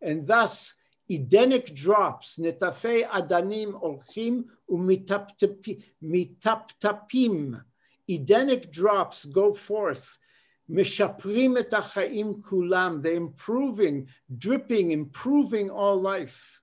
[0.00, 0.74] And thus,
[1.10, 7.60] Edenic drops, netafei adanim olchim umitaptapim.
[8.08, 10.18] Edenic drops go forth.
[10.70, 13.02] Mishaprim et achaim kulam.
[13.02, 14.06] They're improving,
[14.38, 16.60] dripping, improving all life.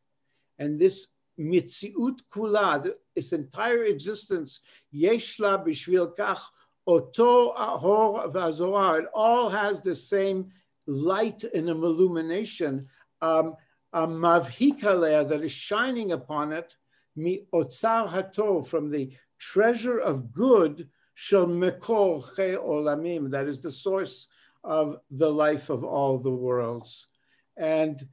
[0.60, 4.62] And this mitziut kula, this entire existence,
[4.94, 6.40] yeshla bishvil kach,
[6.88, 9.02] oto ahor v'azorah.
[9.02, 10.54] It all has the same
[10.86, 12.88] light and illumination,
[13.22, 13.58] um,
[13.94, 16.76] mavhikaleh that is shining upon it,
[17.16, 23.72] mi otzar hatov, from the treasure of good, shel mekor che olamim, that is the
[23.72, 24.28] source
[24.64, 27.08] of the life of all the worlds.
[27.56, 28.08] And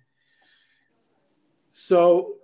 [1.72, 2.36] so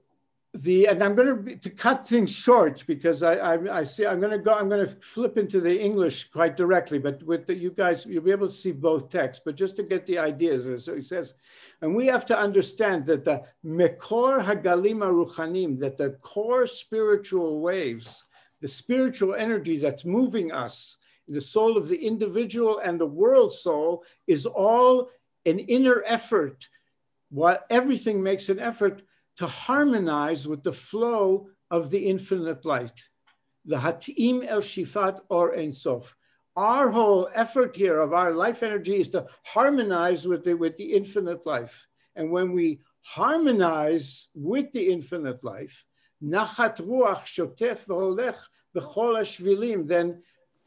[0.55, 4.18] the and I'm going to to cut things short because I I, I see I'm
[4.18, 7.55] going to go I'm going to flip into the English quite directly, but with the,
[7.55, 9.42] you guys you'll be able to see both texts.
[9.44, 11.34] But just to get the ideas, so he says,
[11.82, 18.28] and we have to understand that the mekor hagalima ruchanim, that the core spiritual waves,
[18.61, 20.96] the spiritual energy that's moving us,
[21.28, 25.11] the soul of the individual and the world soul, is all
[25.46, 26.68] an inner effort.
[27.30, 29.03] While everything makes an effort
[29.41, 33.01] to harmonize with the flow of the infinite light.
[33.64, 36.14] The Hatim El Shifat or Ein Sof.
[36.57, 40.93] Our whole effort here of our life energy is to harmonize with the, with the
[40.93, 41.86] infinite life.
[42.16, 45.86] And when we harmonize with the infinite life,
[46.22, 50.22] Nachat Ruach Shotef B'chol Ashvilim, then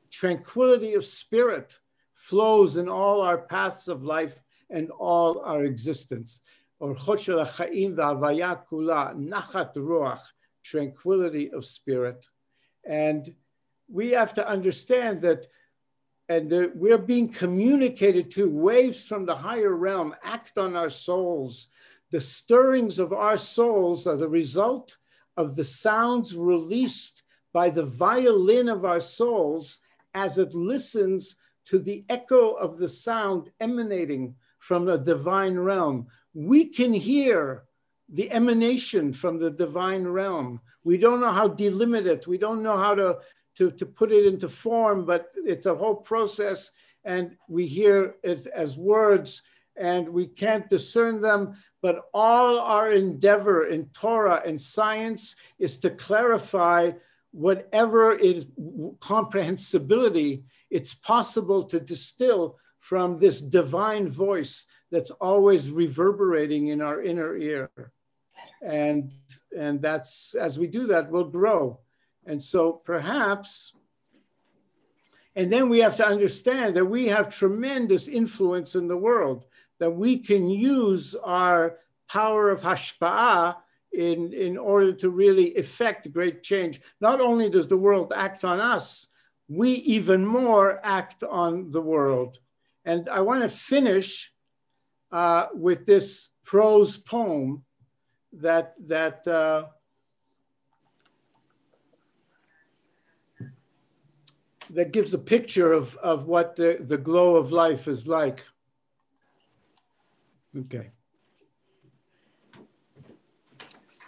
[0.09, 1.77] tranquility of spirit
[2.15, 6.39] flows in all our paths of life and all our existence
[6.79, 10.21] or chosher chaim v'avaya kula, nachat ruach,
[10.63, 12.27] tranquility of spirit.
[12.85, 13.33] And
[13.89, 15.47] we have to understand that
[16.29, 18.49] and the, we're being communicated to.
[18.49, 21.67] Waves from the higher realm act on our souls.
[22.11, 24.97] The stirrings of our souls are the result
[25.35, 29.79] of the sounds released by the violin of our souls
[30.13, 36.07] as it listens to the echo of the sound emanating from the divine realm.
[36.33, 37.63] We can hear
[38.09, 40.59] the emanation from the divine realm.
[40.83, 42.27] We don't know how to delimit it.
[42.27, 43.19] We don't know how to,
[43.57, 46.71] to, to put it into form, but it's a whole process.
[47.05, 49.41] And we hear as, as words
[49.75, 51.55] and we can't discern them.
[51.81, 56.91] But all our endeavor in Torah and science is to clarify
[57.31, 58.45] whatever is
[58.99, 67.35] comprehensibility it's possible to distill from this divine voice that's always reverberating in our inner
[67.35, 67.71] ear.
[68.61, 69.11] And,
[69.57, 71.79] and that's, as we do that, we'll grow.
[72.27, 73.73] And so perhaps,
[75.35, 79.45] and then we have to understand that we have tremendous influence in the world,
[79.79, 83.55] that we can use our power of hashpa'ah
[83.93, 86.81] in, in order to really effect great change.
[87.01, 89.07] Not only does the world act on us,
[89.47, 92.37] we even more act on the world.
[92.85, 94.32] And I want to finish
[95.13, 97.63] uh, with this prose poem
[98.33, 99.65] that that uh,
[104.71, 108.41] that gives a picture of, of what the, the glow of life is like.
[110.57, 110.89] Okay.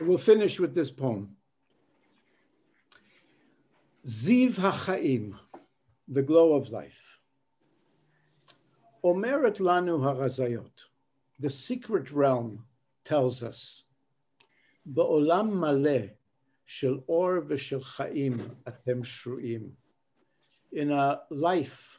[0.01, 1.35] We'll finish with this poem.
[4.07, 5.33] Ziv HaChaim,
[6.07, 7.19] the glow of life.
[9.03, 10.71] Omeret Lanu HaRazayot,
[11.38, 12.64] the secret realm
[13.04, 13.84] tells us,
[14.92, 16.10] Ba'olam Maleh
[16.64, 19.70] Shel Or V'Shel Chaim Atem Shruim.
[20.72, 21.98] In a life,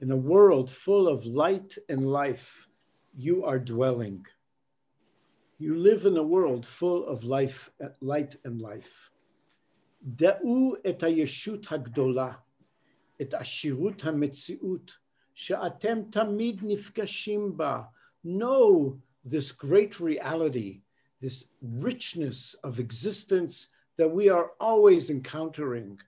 [0.00, 2.68] in a world full of light and life,
[3.16, 4.24] you are dwelling.
[5.58, 7.70] You live in a world full of life,
[8.00, 9.10] light and life.
[10.02, 12.32] דעו את הישות הגדולה,
[13.22, 14.92] את עשירות המציאות,
[15.34, 17.82] שאתם תמיד נפגשים בה.
[18.24, 20.80] Know this great reality,
[21.20, 23.68] this richness of existence
[23.98, 25.98] that we are always encountering.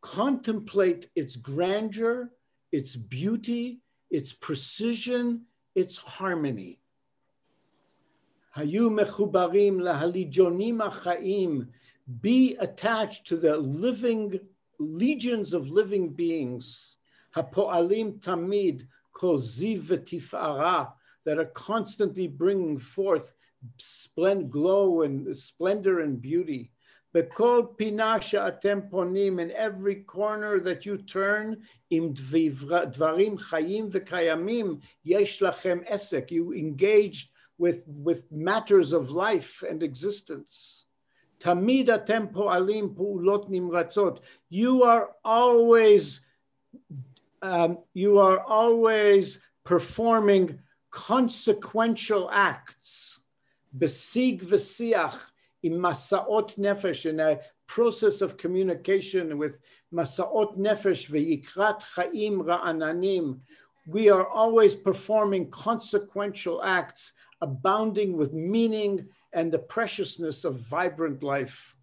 [0.04, 2.32] Contemplate its grandeur,
[2.72, 3.78] its beauty,
[4.10, 5.46] its precision,
[5.76, 6.80] its harmony.
[8.56, 11.68] Hayu mechubarim lahalijonim achaim.
[12.21, 14.39] Be attached to the living
[14.79, 16.97] legions of living beings.
[17.35, 19.87] Hapoalim tamid kol ziv
[21.25, 23.35] that are constantly bringing forth
[23.77, 26.71] splendid glow and splendor and beauty.
[27.13, 35.39] Bekol pinasha atem ponim, in every corner that you turn, im dvarim chayim v'kayamim, yesh
[35.39, 40.85] lachem esek, you engaged with, with matters of life and existence.
[41.39, 44.19] Tamid atem po'alim pu'ulot nimratzot,
[44.49, 46.21] you are always,
[47.41, 50.59] um, you are always performing
[50.89, 53.19] consequential acts.
[53.77, 55.17] Besig v'siach,
[55.63, 59.57] in Masaot Nefesh, in a process of communication with
[59.93, 63.39] Masaot Nefesh ve'yikrat Chaim Ra'ananim,
[63.85, 71.76] we are always performing consequential acts abounding with meaning and the preciousness of vibrant life.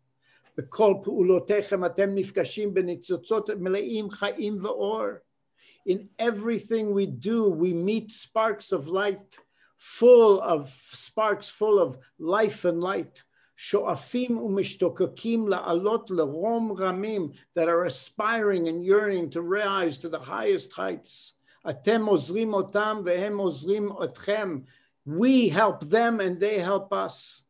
[5.86, 9.40] In everything we do, we meet sparks of light,
[9.78, 13.24] full of sparks, full of life and light.
[13.62, 20.72] שואפים ומשתוקקים לעלות לרום רמים that are aspiring and yearning to rise to the highest
[20.72, 21.34] heights.
[21.70, 24.60] אתם עוזרים אותם והם עוזרים אתכם.
[25.08, 27.43] We help them and they help us.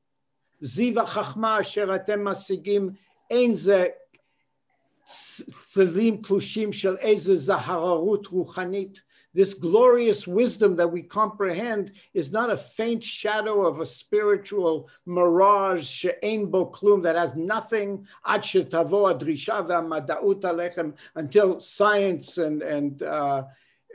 [0.62, 2.90] זיו החכמה אשר אתם משיגים
[3.30, 3.88] אין זה
[5.04, 9.02] צלילים תלושים של איזה זהררות רוחנית
[9.36, 15.86] this glorious wisdom that we comprehend is not a faint shadow of a spiritual mirage
[15.86, 18.08] she'ein bo klum that has nothing
[21.16, 23.44] until science and and uh,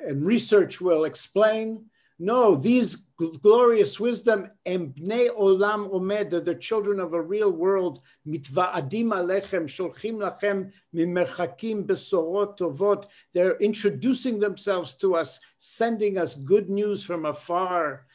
[0.06, 1.84] and research will explain.
[2.21, 2.97] No, these
[3.41, 10.69] glorious wisdom, embnei olam omed, the children of a real world, mitva'adim alechem, sholchim lachem
[10.93, 13.05] mimerchakim besorot tovot.
[13.33, 18.05] They're introducing themselves to us, sending us good news from afar.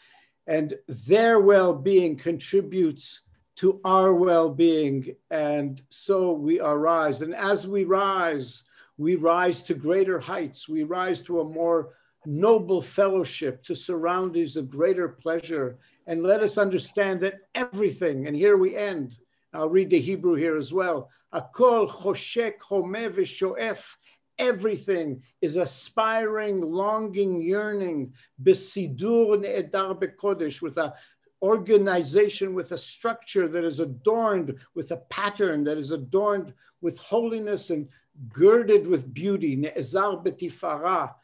[0.47, 3.23] and their well-being contributes
[3.57, 8.65] to our well-being and so we arise and as we rise
[8.99, 11.95] we rise to greater heights we rise to a more
[12.27, 15.79] noble fellowship to surroundings of greater pleasure.
[16.07, 19.17] And let us understand that everything and here we end.
[19.53, 21.11] I'll read the hebrew here as well.
[21.33, 23.99] Akol choshek homev shoef.
[24.39, 28.13] Everything is aspiring, longing, yearning,
[28.43, 30.93] besidur ne'edar bekodesh, with a
[31.41, 37.71] organization, with a structure that is adorned with a pattern, that is adorned with holiness
[37.71, 37.89] and
[38.33, 41.15] girded with beauty, ne'ezar betifara,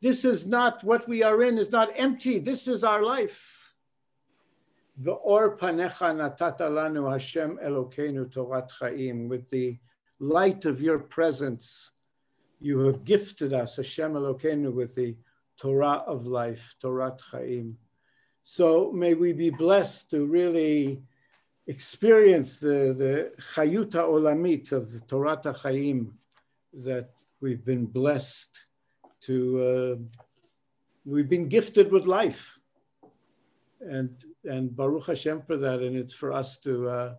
[0.00, 2.40] this is not what we are in, is not empty.
[2.40, 3.72] This is our life.
[4.96, 5.14] With
[9.50, 9.78] the
[10.18, 11.90] light of your presence,
[12.60, 15.16] you have gifted us, Hashem Elokeinu, with the
[15.56, 17.78] Torah of life, Torat Chaim.
[18.42, 21.00] So may we be blessed to really
[21.68, 26.18] experience the, the Chayuta Olamit of the Torah Chaim
[26.82, 27.10] that
[27.40, 28.66] we've been blessed
[29.22, 29.96] to, uh,
[31.04, 32.58] we've been gifted with life.
[33.80, 34.10] And
[34.44, 35.80] and Baruch Hashem for that.
[35.80, 37.14] And it's for us to uh,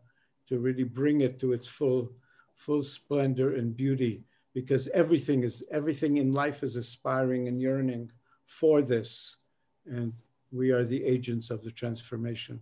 [0.47, 2.11] to really bring it to its full
[2.55, 8.11] full splendor and beauty, because everything is everything in life is aspiring and yearning
[8.45, 9.37] for this,
[9.85, 10.13] and
[10.51, 12.59] we are the agents of the transformation.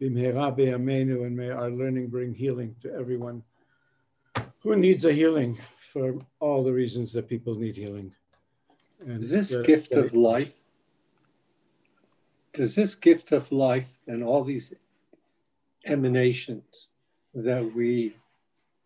[0.00, 3.42] Bimhera be'amenu, and may our learning bring healing to everyone
[4.60, 5.58] who needs a healing
[5.92, 8.12] for all the reasons that people need healing.
[9.00, 10.60] And is this gift of life
[12.52, 14.74] does this gift of life and all these
[15.86, 16.90] emanations
[17.34, 18.16] that we,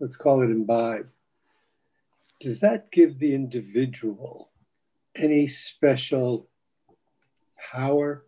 [0.01, 1.09] let's call it imbibe,
[2.41, 4.51] does that give the individual
[5.17, 6.47] any special
[7.73, 8.25] power,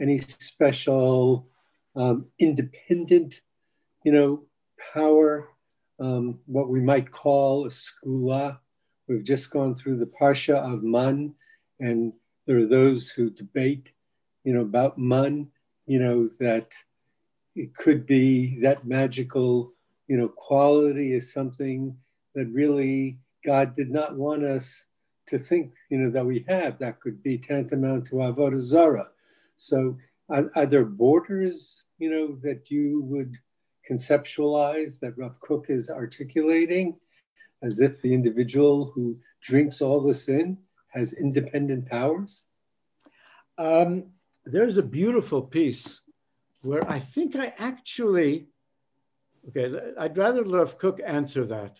[0.00, 1.48] any special
[1.96, 3.40] um, independent,
[4.04, 4.42] you know,
[4.94, 5.48] power,
[6.00, 8.58] um, what we might call a skula?
[9.08, 11.34] We've just gone through the Parsha of Man,
[11.80, 12.12] and
[12.46, 13.92] there are those who debate
[14.48, 15.46] you know, about mun,
[15.86, 16.72] you know, that
[17.54, 19.74] it could be that magical,
[20.06, 21.94] you know, quality is something
[22.34, 24.86] that really God did not want us
[25.26, 26.78] to think, you know, that we have.
[26.78, 29.08] That could be tantamount to avodah zara.
[29.56, 29.98] So,
[30.30, 33.36] are, are, there borders, you know, that you would
[33.88, 36.96] conceptualize that Rav Kook is articulating,
[37.62, 40.58] as if the individual who drinks all this in
[40.88, 42.44] has independent powers?
[43.56, 44.04] Um,
[44.44, 46.00] there's a beautiful piece
[46.62, 48.48] where I think I actually,
[49.48, 51.78] okay, I'd rather Rav Kook answer that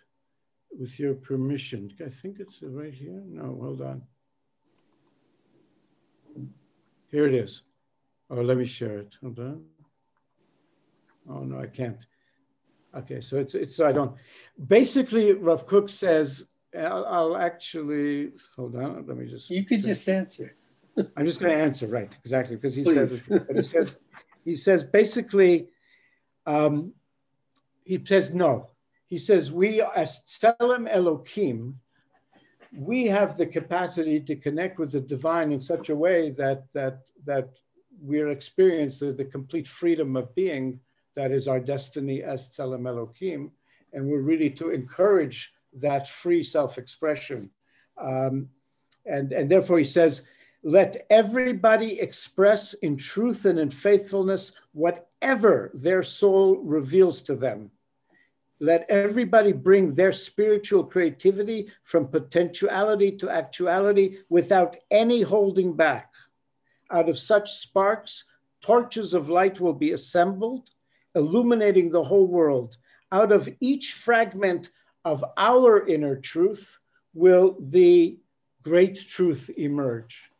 [0.78, 1.92] with your permission.
[2.04, 3.22] I think it's right here.
[3.26, 4.02] No, hold on.
[7.10, 7.62] Here it is.
[8.30, 9.14] Oh, let me share it.
[9.22, 9.64] Hold on.
[11.28, 12.04] Oh no, I can't.
[12.94, 14.14] Okay, so it's it's I don't.
[14.66, 19.04] Basically, Rav Kook says I'll, I'll actually hold on.
[19.06, 19.50] Let me just.
[19.50, 20.54] You could just answer.
[21.16, 23.22] I'm just going to answer right exactly because he Please.
[23.22, 23.96] says he says
[24.44, 25.68] he says basically
[26.46, 26.92] um,
[27.84, 28.70] he says no.
[29.06, 31.74] He says we as Tselem Elokim,
[32.76, 37.02] we have the capacity to connect with the divine in such a way that that
[37.24, 37.50] that
[38.00, 40.80] we're experiencing the complete freedom of being
[41.18, 43.50] that is our destiny as Tselem Elokim,
[43.92, 47.50] and we're really to encourage that free self-expression.
[48.00, 48.48] Um,
[49.04, 50.22] and, and therefore he says,
[50.62, 57.72] let everybody express in truth and in faithfulness whatever their soul reveals to them.
[58.60, 66.12] Let everybody bring their spiritual creativity from potentiality to actuality without any holding back.
[66.92, 68.22] Out of such sparks,
[68.60, 70.70] torches of light will be assembled,
[71.18, 72.76] illuminating the whole world.
[73.12, 74.70] Out of each fragment
[75.04, 76.78] of our inner truth
[77.14, 78.18] will the
[78.62, 80.30] great truth emerge.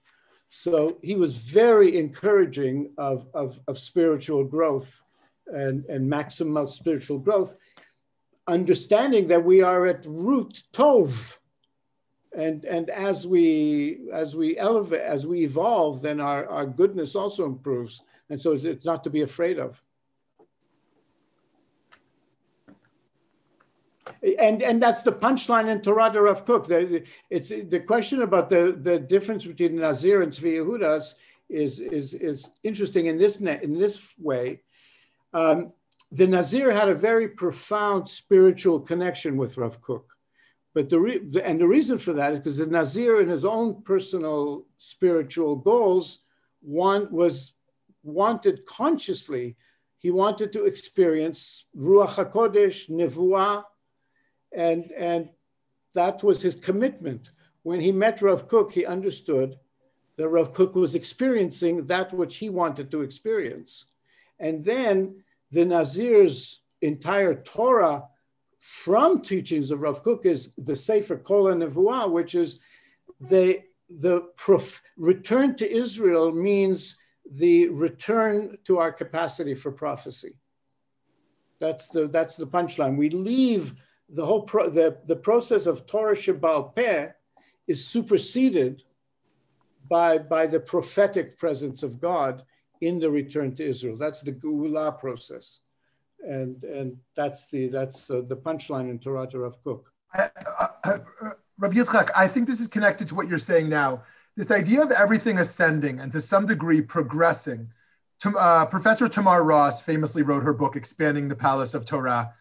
[0.50, 5.02] So he was very encouraging of, of, of spiritual growth
[5.46, 7.56] and, and maximum spiritual growth,
[8.46, 11.36] understanding that we are at root tov.
[12.36, 17.46] And, and as we as we elevate, as we evolve, then our, our goodness also
[17.46, 18.02] improves.
[18.30, 19.82] And so it's not to be afraid of.
[24.38, 26.66] And and that's the punchline in Torah Rav Kook.
[26.66, 31.14] The, it's the question about the, the difference between Nazir and Tzvi Yehudas
[31.48, 34.60] is is is interesting in this in this way.
[35.32, 35.72] Um,
[36.10, 40.16] the Nazir had a very profound spiritual connection with Rav Kook,
[40.74, 43.44] But the, re- the and the reason for that is because the Nazir, in his
[43.44, 46.18] own personal spiritual goals,
[46.60, 47.52] one was
[48.02, 49.56] wanted consciously.
[49.98, 53.64] He wanted to experience Ruach Hakodesh, Nevuah,
[54.52, 55.28] and and
[55.94, 57.30] that was his commitment.
[57.62, 59.58] When he met Rav Kook, he understood
[60.16, 63.84] that Rav Kook was experiencing that which he wanted to experience.
[64.38, 68.04] And then the Nazir's entire Torah
[68.60, 72.58] from teachings of Rav Kook is the Sefer Kol Nevuah, which is
[73.20, 76.96] the, the prof- return to Israel means
[77.30, 80.34] the return to our capacity for prophecy.
[81.60, 82.96] That's the, that's the punchline.
[82.96, 83.74] We leave
[84.08, 87.10] the whole pro- the, the process of Torah Shebal Peh
[87.66, 88.82] is superseded
[89.88, 92.42] by, by the prophetic presence of God
[92.80, 93.96] in the return to Israel.
[93.96, 95.60] That's the Geulah process.
[96.26, 99.92] And, and that's the, that's uh, the punchline in Torah to Rav Kook.
[100.16, 100.28] Uh,
[100.84, 100.98] uh,
[101.58, 104.04] Rav Yitzchak, I think this is connected to what you're saying now.
[104.36, 107.72] This idea of everything ascending and to some degree progressing.
[108.24, 112.34] Uh, Professor Tamar Ross famously wrote her book, Expanding the Palace of Torah,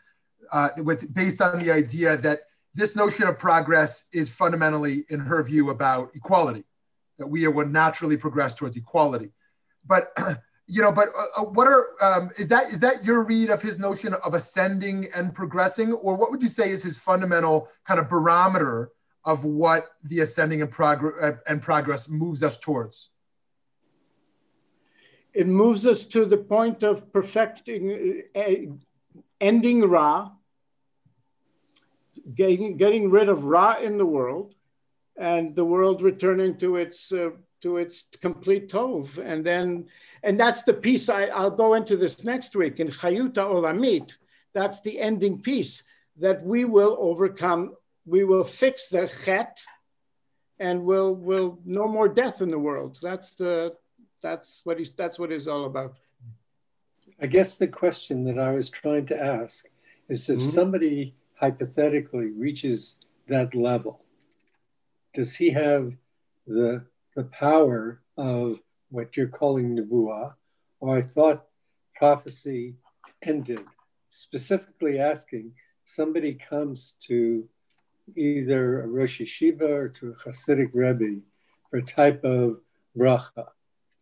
[0.52, 2.42] uh, with based on the idea that
[2.76, 6.64] this notion of progress is fundamentally, in her view, about equality,
[7.18, 9.32] that we would naturally progress towards equality.
[9.86, 10.16] But
[10.68, 13.62] you know, but uh, uh, what are um, is that is that your read of
[13.62, 18.00] his notion of ascending and progressing, or what would you say is his fundamental kind
[18.00, 18.92] of barometer
[19.24, 23.12] of what the ascending and progress uh, and progress moves us towards?
[25.34, 28.52] It moves us to the point of perfecting, uh,
[29.40, 30.32] ending Ra,
[32.34, 34.54] getting, getting rid of Ra in the world,
[35.18, 39.18] and the world returning to its uh, to its complete tov.
[39.18, 39.88] And then,
[40.24, 44.16] and that's the piece I, I'll go into this next week in Chayuta Olamit.
[44.54, 45.84] That's the ending piece
[46.18, 47.76] that we will overcome.
[48.06, 49.62] We will fix the chet,
[50.60, 53.00] and we'll will no more death in the world.
[53.02, 53.76] That's the
[54.22, 55.96] that's what he's that's what it's all about.
[57.20, 59.66] I guess the question that I was trying to ask
[60.08, 60.48] is if mm-hmm.
[60.48, 64.04] somebody hypothetically reaches that level,
[65.14, 65.94] does he have
[66.46, 66.84] the,
[67.16, 70.34] the power of what you're calling Nebuah?
[70.80, 71.46] Or I thought
[71.96, 72.76] prophecy
[73.22, 73.64] ended,
[74.10, 77.48] specifically asking somebody comes to
[78.16, 81.22] either a Rosh Yeshiva or to a Hasidic Rebbe
[81.70, 82.62] for a type of
[82.98, 83.48] bracha,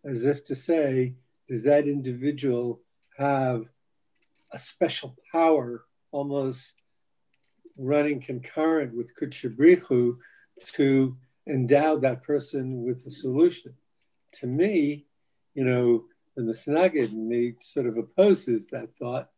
[0.03, 1.13] as if to say,
[1.47, 2.81] does that individual
[3.17, 3.69] have
[4.51, 6.75] a special power almost
[7.77, 10.17] running concurrent with Kutshabrihu
[10.73, 11.17] to
[11.47, 13.73] endow that person with a solution.
[14.33, 15.05] To me,
[15.53, 16.05] you know,
[16.37, 19.29] and the Misnagid me sort of opposes that thought,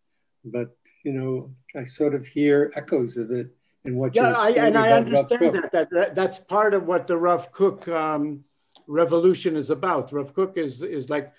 [0.43, 4.55] but you know, I sort of hear echoes of it in what you said.
[4.55, 8.43] yeah, and I understand that, that, that that's part of what the Rav Kook um,
[8.87, 10.11] revolution is about.
[10.11, 11.31] Rav Kook is is like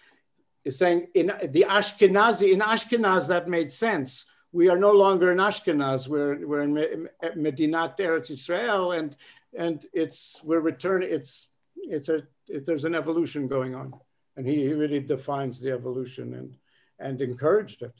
[0.65, 5.39] is saying in the Ashkenazi in Ashkenaz that made sense we are no longer in
[5.39, 6.09] Ashkenaz.
[6.09, 9.17] We're, we're in Medinat Eretz Israel, and
[9.57, 11.11] and it's we're returning.
[11.13, 13.93] It's it's a it, there's an evolution going on,
[14.37, 16.55] and he, he really defines the evolution and
[16.99, 17.95] and encouraged it,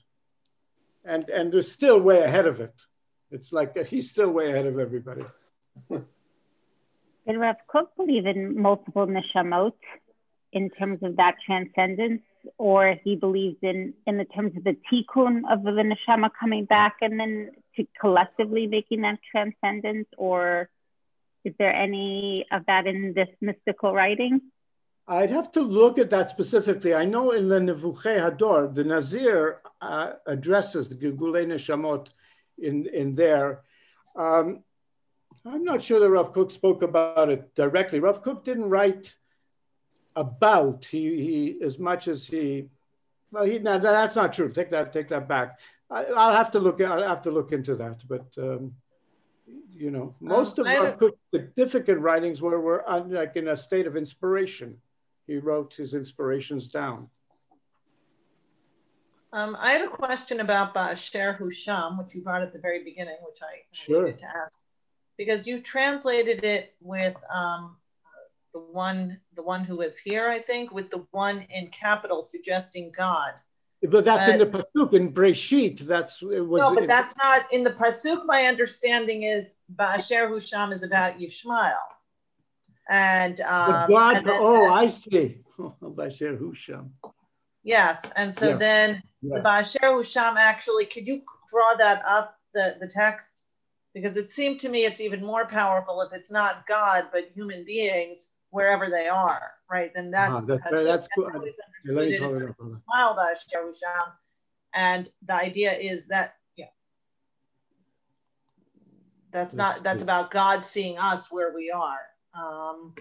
[1.05, 2.75] and and they're still way ahead of it.
[3.31, 5.25] It's like he's still way ahead of everybody.
[5.91, 9.75] Did Rav Kook believe in multiple neshamot
[10.53, 12.23] in terms of that transcendence?
[12.57, 16.97] or he believes in in the terms of the tikkun of the neshama coming back
[17.01, 20.69] and then to collectively making that transcendence, or
[21.45, 24.41] is there any of that in this mystical writing?
[25.07, 26.93] I'd have to look at that specifically.
[26.93, 32.09] I know in the Nevuchei Hador, the Nazir uh, addresses the Gilgulei Neshamot
[32.59, 33.63] in, in there.
[34.17, 34.65] Um,
[35.47, 38.01] I'm not sure that Rav Kook spoke about it directly.
[38.01, 39.15] Rav Kook didn't write
[40.19, 42.69] about he, he as much as he
[43.31, 44.53] well he no, that's not true.
[44.53, 45.59] Take that take that back.
[45.91, 48.75] I, will have to look i'll have to look into that but um,
[49.71, 53.87] you know most um, of Rav Kook's significant writings were, were like in a state
[53.87, 54.77] of inspiration.
[55.27, 57.09] He wrote his inspirations down.
[59.33, 63.17] Um, I had a question about Ba'asher Husham, which you brought at the very beginning,
[63.23, 64.05] which I sure.
[64.07, 64.59] needed to ask,
[65.19, 67.77] because you translated it with um,
[68.59, 72.93] the one the one who is here, I think, with the one in capital suggesting
[72.97, 73.33] God.
[73.83, 75.81] But that's but, in the pasuk in Breshit.
[75.81, 76.61] That's it was.
[76.61, 78.27] No, but that's not in the pasuk.
[78.27, 81.75] My understanding is Ba'asher Husham is about Yishmael,
[82.89, 84.17] and um, God.
[84.17, 85.39] And then, oh, I see.
[85.59, 86.91] Ba'asher Husham.
[87.63, 88.57] Yes, and so yeah.
[88.57, 89.39] then yeah.
[89.39, 90.87] the Ba'asher Husham actually.
[90.87, 92.35] Could you draw that up?
[92.55, 93.45] The the text
[93.95, 97.65] because it seemed to me it's even more powerful if it's not God but human
[97.65, 99.93] beings wherever they are, right?
[99.95, 101.25] Then that's Ah, that's very- that's cool.
[101.25, 102.83] let me understood call it it up.
[102.85, 103.73] Smile by Asher.
[104.75, 106.67] And the idea is that, yeah,
[109.31, 112.01] that's Let's not, that's about God seeing us where we are.
[112.35, 112.95] Um,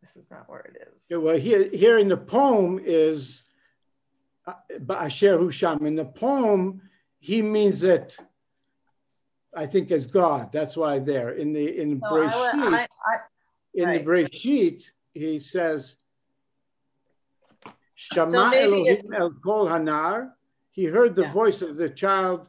[0.00, 1.06] this is not where it is.
[1.10, 3.42] Yeah, well, here, here in the poem is
[4.46, 5.86] uh, Ba'asher Husham.
[5.86, 6.82] In the poem,
[7.18, 8.16] he means it,
[9.54, 10.52] I think, as God.
[10.52, 11.30] That's why there.
[11.30, 13.18] In the in So I, I,
[13.74, 14.04] in the right.
[14.04, 15.96] Breshit, he says,
[17.94, 20.32] Shama it's- Elohim El Kol Hanar.
[20.70, 21.32] He heard the Yeah.
[21.32, 22.48] voice of the child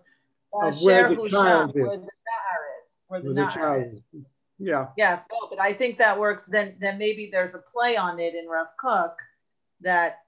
[0.53, 1.81] of where the child is.
[1.81, 3.93] where the is, where the where the child is.
[4.13, 4.25] is.
[4.59, 4.87] Yeah.
[4.95, 6.43] Yes, well, but I think that works.
[6.45, 9.17] Then, then maybe there's a play on it in Rav Kook
[9.81, 10.19] that,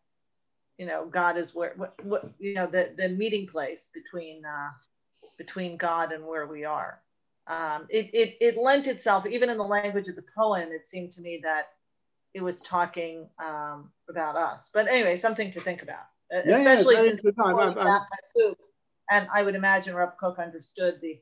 [0.77, 4.71] you know, God is where, what, what you know, the the meeting place between uh,
[5.37, 6.99] between God and where we are.
[7.47, 11.11] Um, it, it it lent itself, even in the language of the poem, it seemed
[11.13, 11.65] to me that
[12.33, 14.69] it was talking um, about us.
[14.73, 17.21] But anyway, something to think about, Yeah, yeah, especially very since.
[17.37, 18.55] No, I'm- I'm- that pasuk,
[19.11, 21.21] and I would imagine Rav Kook understood the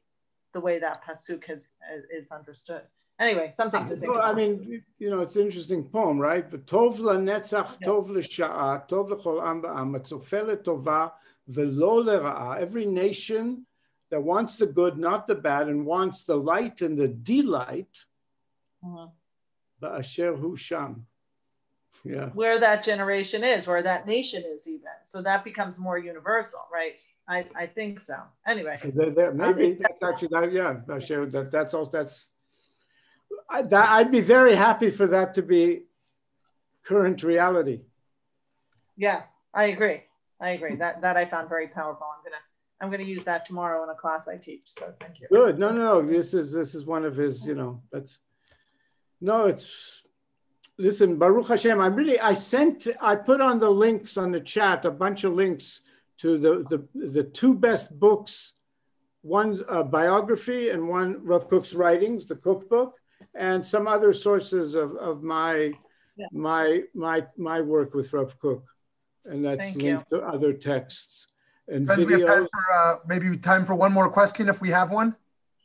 [0.53, 1.67] the way that pasuk has
[2.11, 2.83] is understood.
[3.19, 4.33] Anyway, something to think Well, about.
[4.33, 6.49] I mean, you know, it's an interesting poem, right?
[6.49, 7.87] But tov lenetzach, Yes.
[7.87, 11.13] tov l'sha'a, tov l'chol am ba'am, letova,
[11.47, 12.53] velo.
[12.53, 13.65] Every nation
[14.11, 18.05] that wants the good, not the bad, and wants the light and the delight,
[18.83, 19.11] Mhm.
[19.81, 21.07] ba'asher sham.
[22.03, 22.29] Yeah.
[22.29, 24.89] where that generation is, where that nation is, even.
[25.05, 26.95] So that becomes more universal, right?
[27.27, 28.17] I, I think so.
[28.47, 30.51] Anyway, There, there, maybe that's actually that.
[30.51, 31.85] Yeah, Ba'asher, that that's all.
[31.85, 32.25] That's.
[33.49, 35.83] I, that, I'd be very happy for that to be
[36.83, 37.81] current reality.
[38.97, 40.03] yes, I agree.
[40.39, 40.75] I agree.
[40.75, 42.07] That that I found very powerful.
[42.11, 42.41] I'm gonna
[42.81, 44.63] I'm gonna use that tomorrow in a class I teach.
[44.65, 45.27] So thank you.
[45.29, 45.59] Good.
[45.59, 46.01] No, no, no.
[46.01, 47.45] This is this is one of his.
[47.45, 48.17] You know, that's.
[49.21, 50.01] No, it's.
[50.79, 51.79] Listen, Baruch Hashem.
[51.79, 55.33] I really I sent I put on the links on the chat a bunch of
[55.33, 55.81] links
[56.21, 58.53] to the the the two best books,
[59.21, 62.95] one uh, biography and one Rav Kook's writings, the cookbook,
[63.35, 65.71] and some other sources of of my
[66.17, 66.27] Yeah.
[66.31, 68.63] my my my work with Rav Kook,
[69.25, 71.27] and that's Thank linked to other texts
[71.71, 74.69] and Friends, we have time for uh, maybe time for one more question if we
[74.69, 75.15] have one.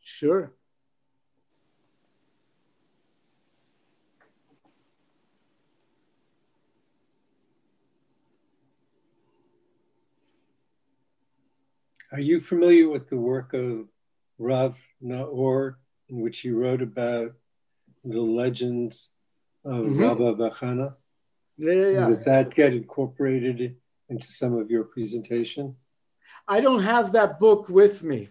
[0.04, 0.52] Sure.
[12.12, 13.88] Are you familiar with the work of
[14.38, 15.74] Rav Naor,
[16.08, 17.32] in which he wrote about
[18.04, 19.10] the legends
[19.64, 20.00] of Mhm.
[20.00, 20.94] Rabba Bachana?
[21.58, 22.06] Yeah, yeah, yeah.
[22.06, 23.76] Does that get incorporated
[24.08, 25.74] into some of your presentation?
[26.48, 28.30] I don't have that book with me.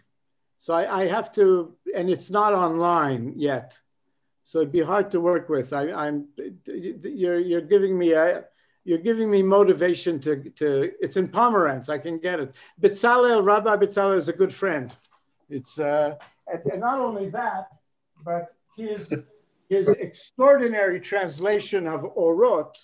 [0.58, 3.78] So I, I have to, and it's not online yet.
[4.44, 5.74] So it'd be hard to work with.
[5.74, 6.28] I, I'm,
[6.66, 8.46] you're, you're giving me a,
[8.84, 11.90] you're giving me motivation to, to, it's in Pomerantz.
[11.90, 12.56] I can get it.
[12.80, 14.96] Bitzalel, Rabbi Bitzalel is a good friend.
[15.50, 16.16] It's, uh,
[16.48, 17.70] and, and not only that,
[18.24, 19.12] but his,
[19.68, 22.76] his extraordinary translation of Orot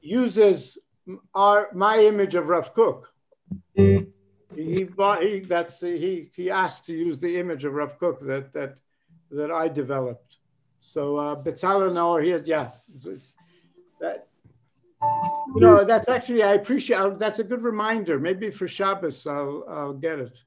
[0.00, 0.78] uses
[1.34, 3.12] our, my image of Rav Kook.
[3.76, 4.06] He
[5.20, 8.78] he, that's, he, he asked to use the image of Rav Kook that, that,
[9.30, 10.38] that I developed.
[10.80, 12.70] So, uh, Betzalel he has, yeah,
[13.04, 13.34] it's,
[14.00, 14.28] that,
[15.54, 18.18] you know, that's actually, I appreciate, that's a good reminder.
[18.18, 20.38] Maybe for Shabbos, I'll, I'll get it.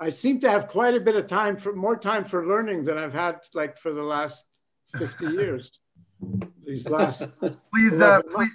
[0.00, 2.98] I seem to have quite a bit of time for, more time for learning than
[2.98, 4.44] I've had like for the last
[4.98, 5.70] 50 years.
[6.64, 7.24] These last,
[7.72, 8.50] Please, uh, please,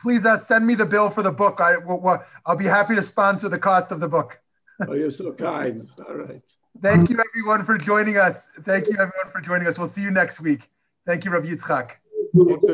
[0.00, 1.60] please uh, send me the bill for the book.
[1.60, 2.00] I will.
[2.00, 4.40] will- I'll be happy to sponsor the cost of the book.
[4.86, 5.88] oh, you're so kind.
[6.08, 6.42] All right.
[6.80, 8.48] Thank you, everyone, for joining us.
[8.62, 9.78] Thank you, everyone, for joining us.
[9.78, 10.68] We'll see you next week.
[11.06, 11.96] Thank you, Rav Yitzchak.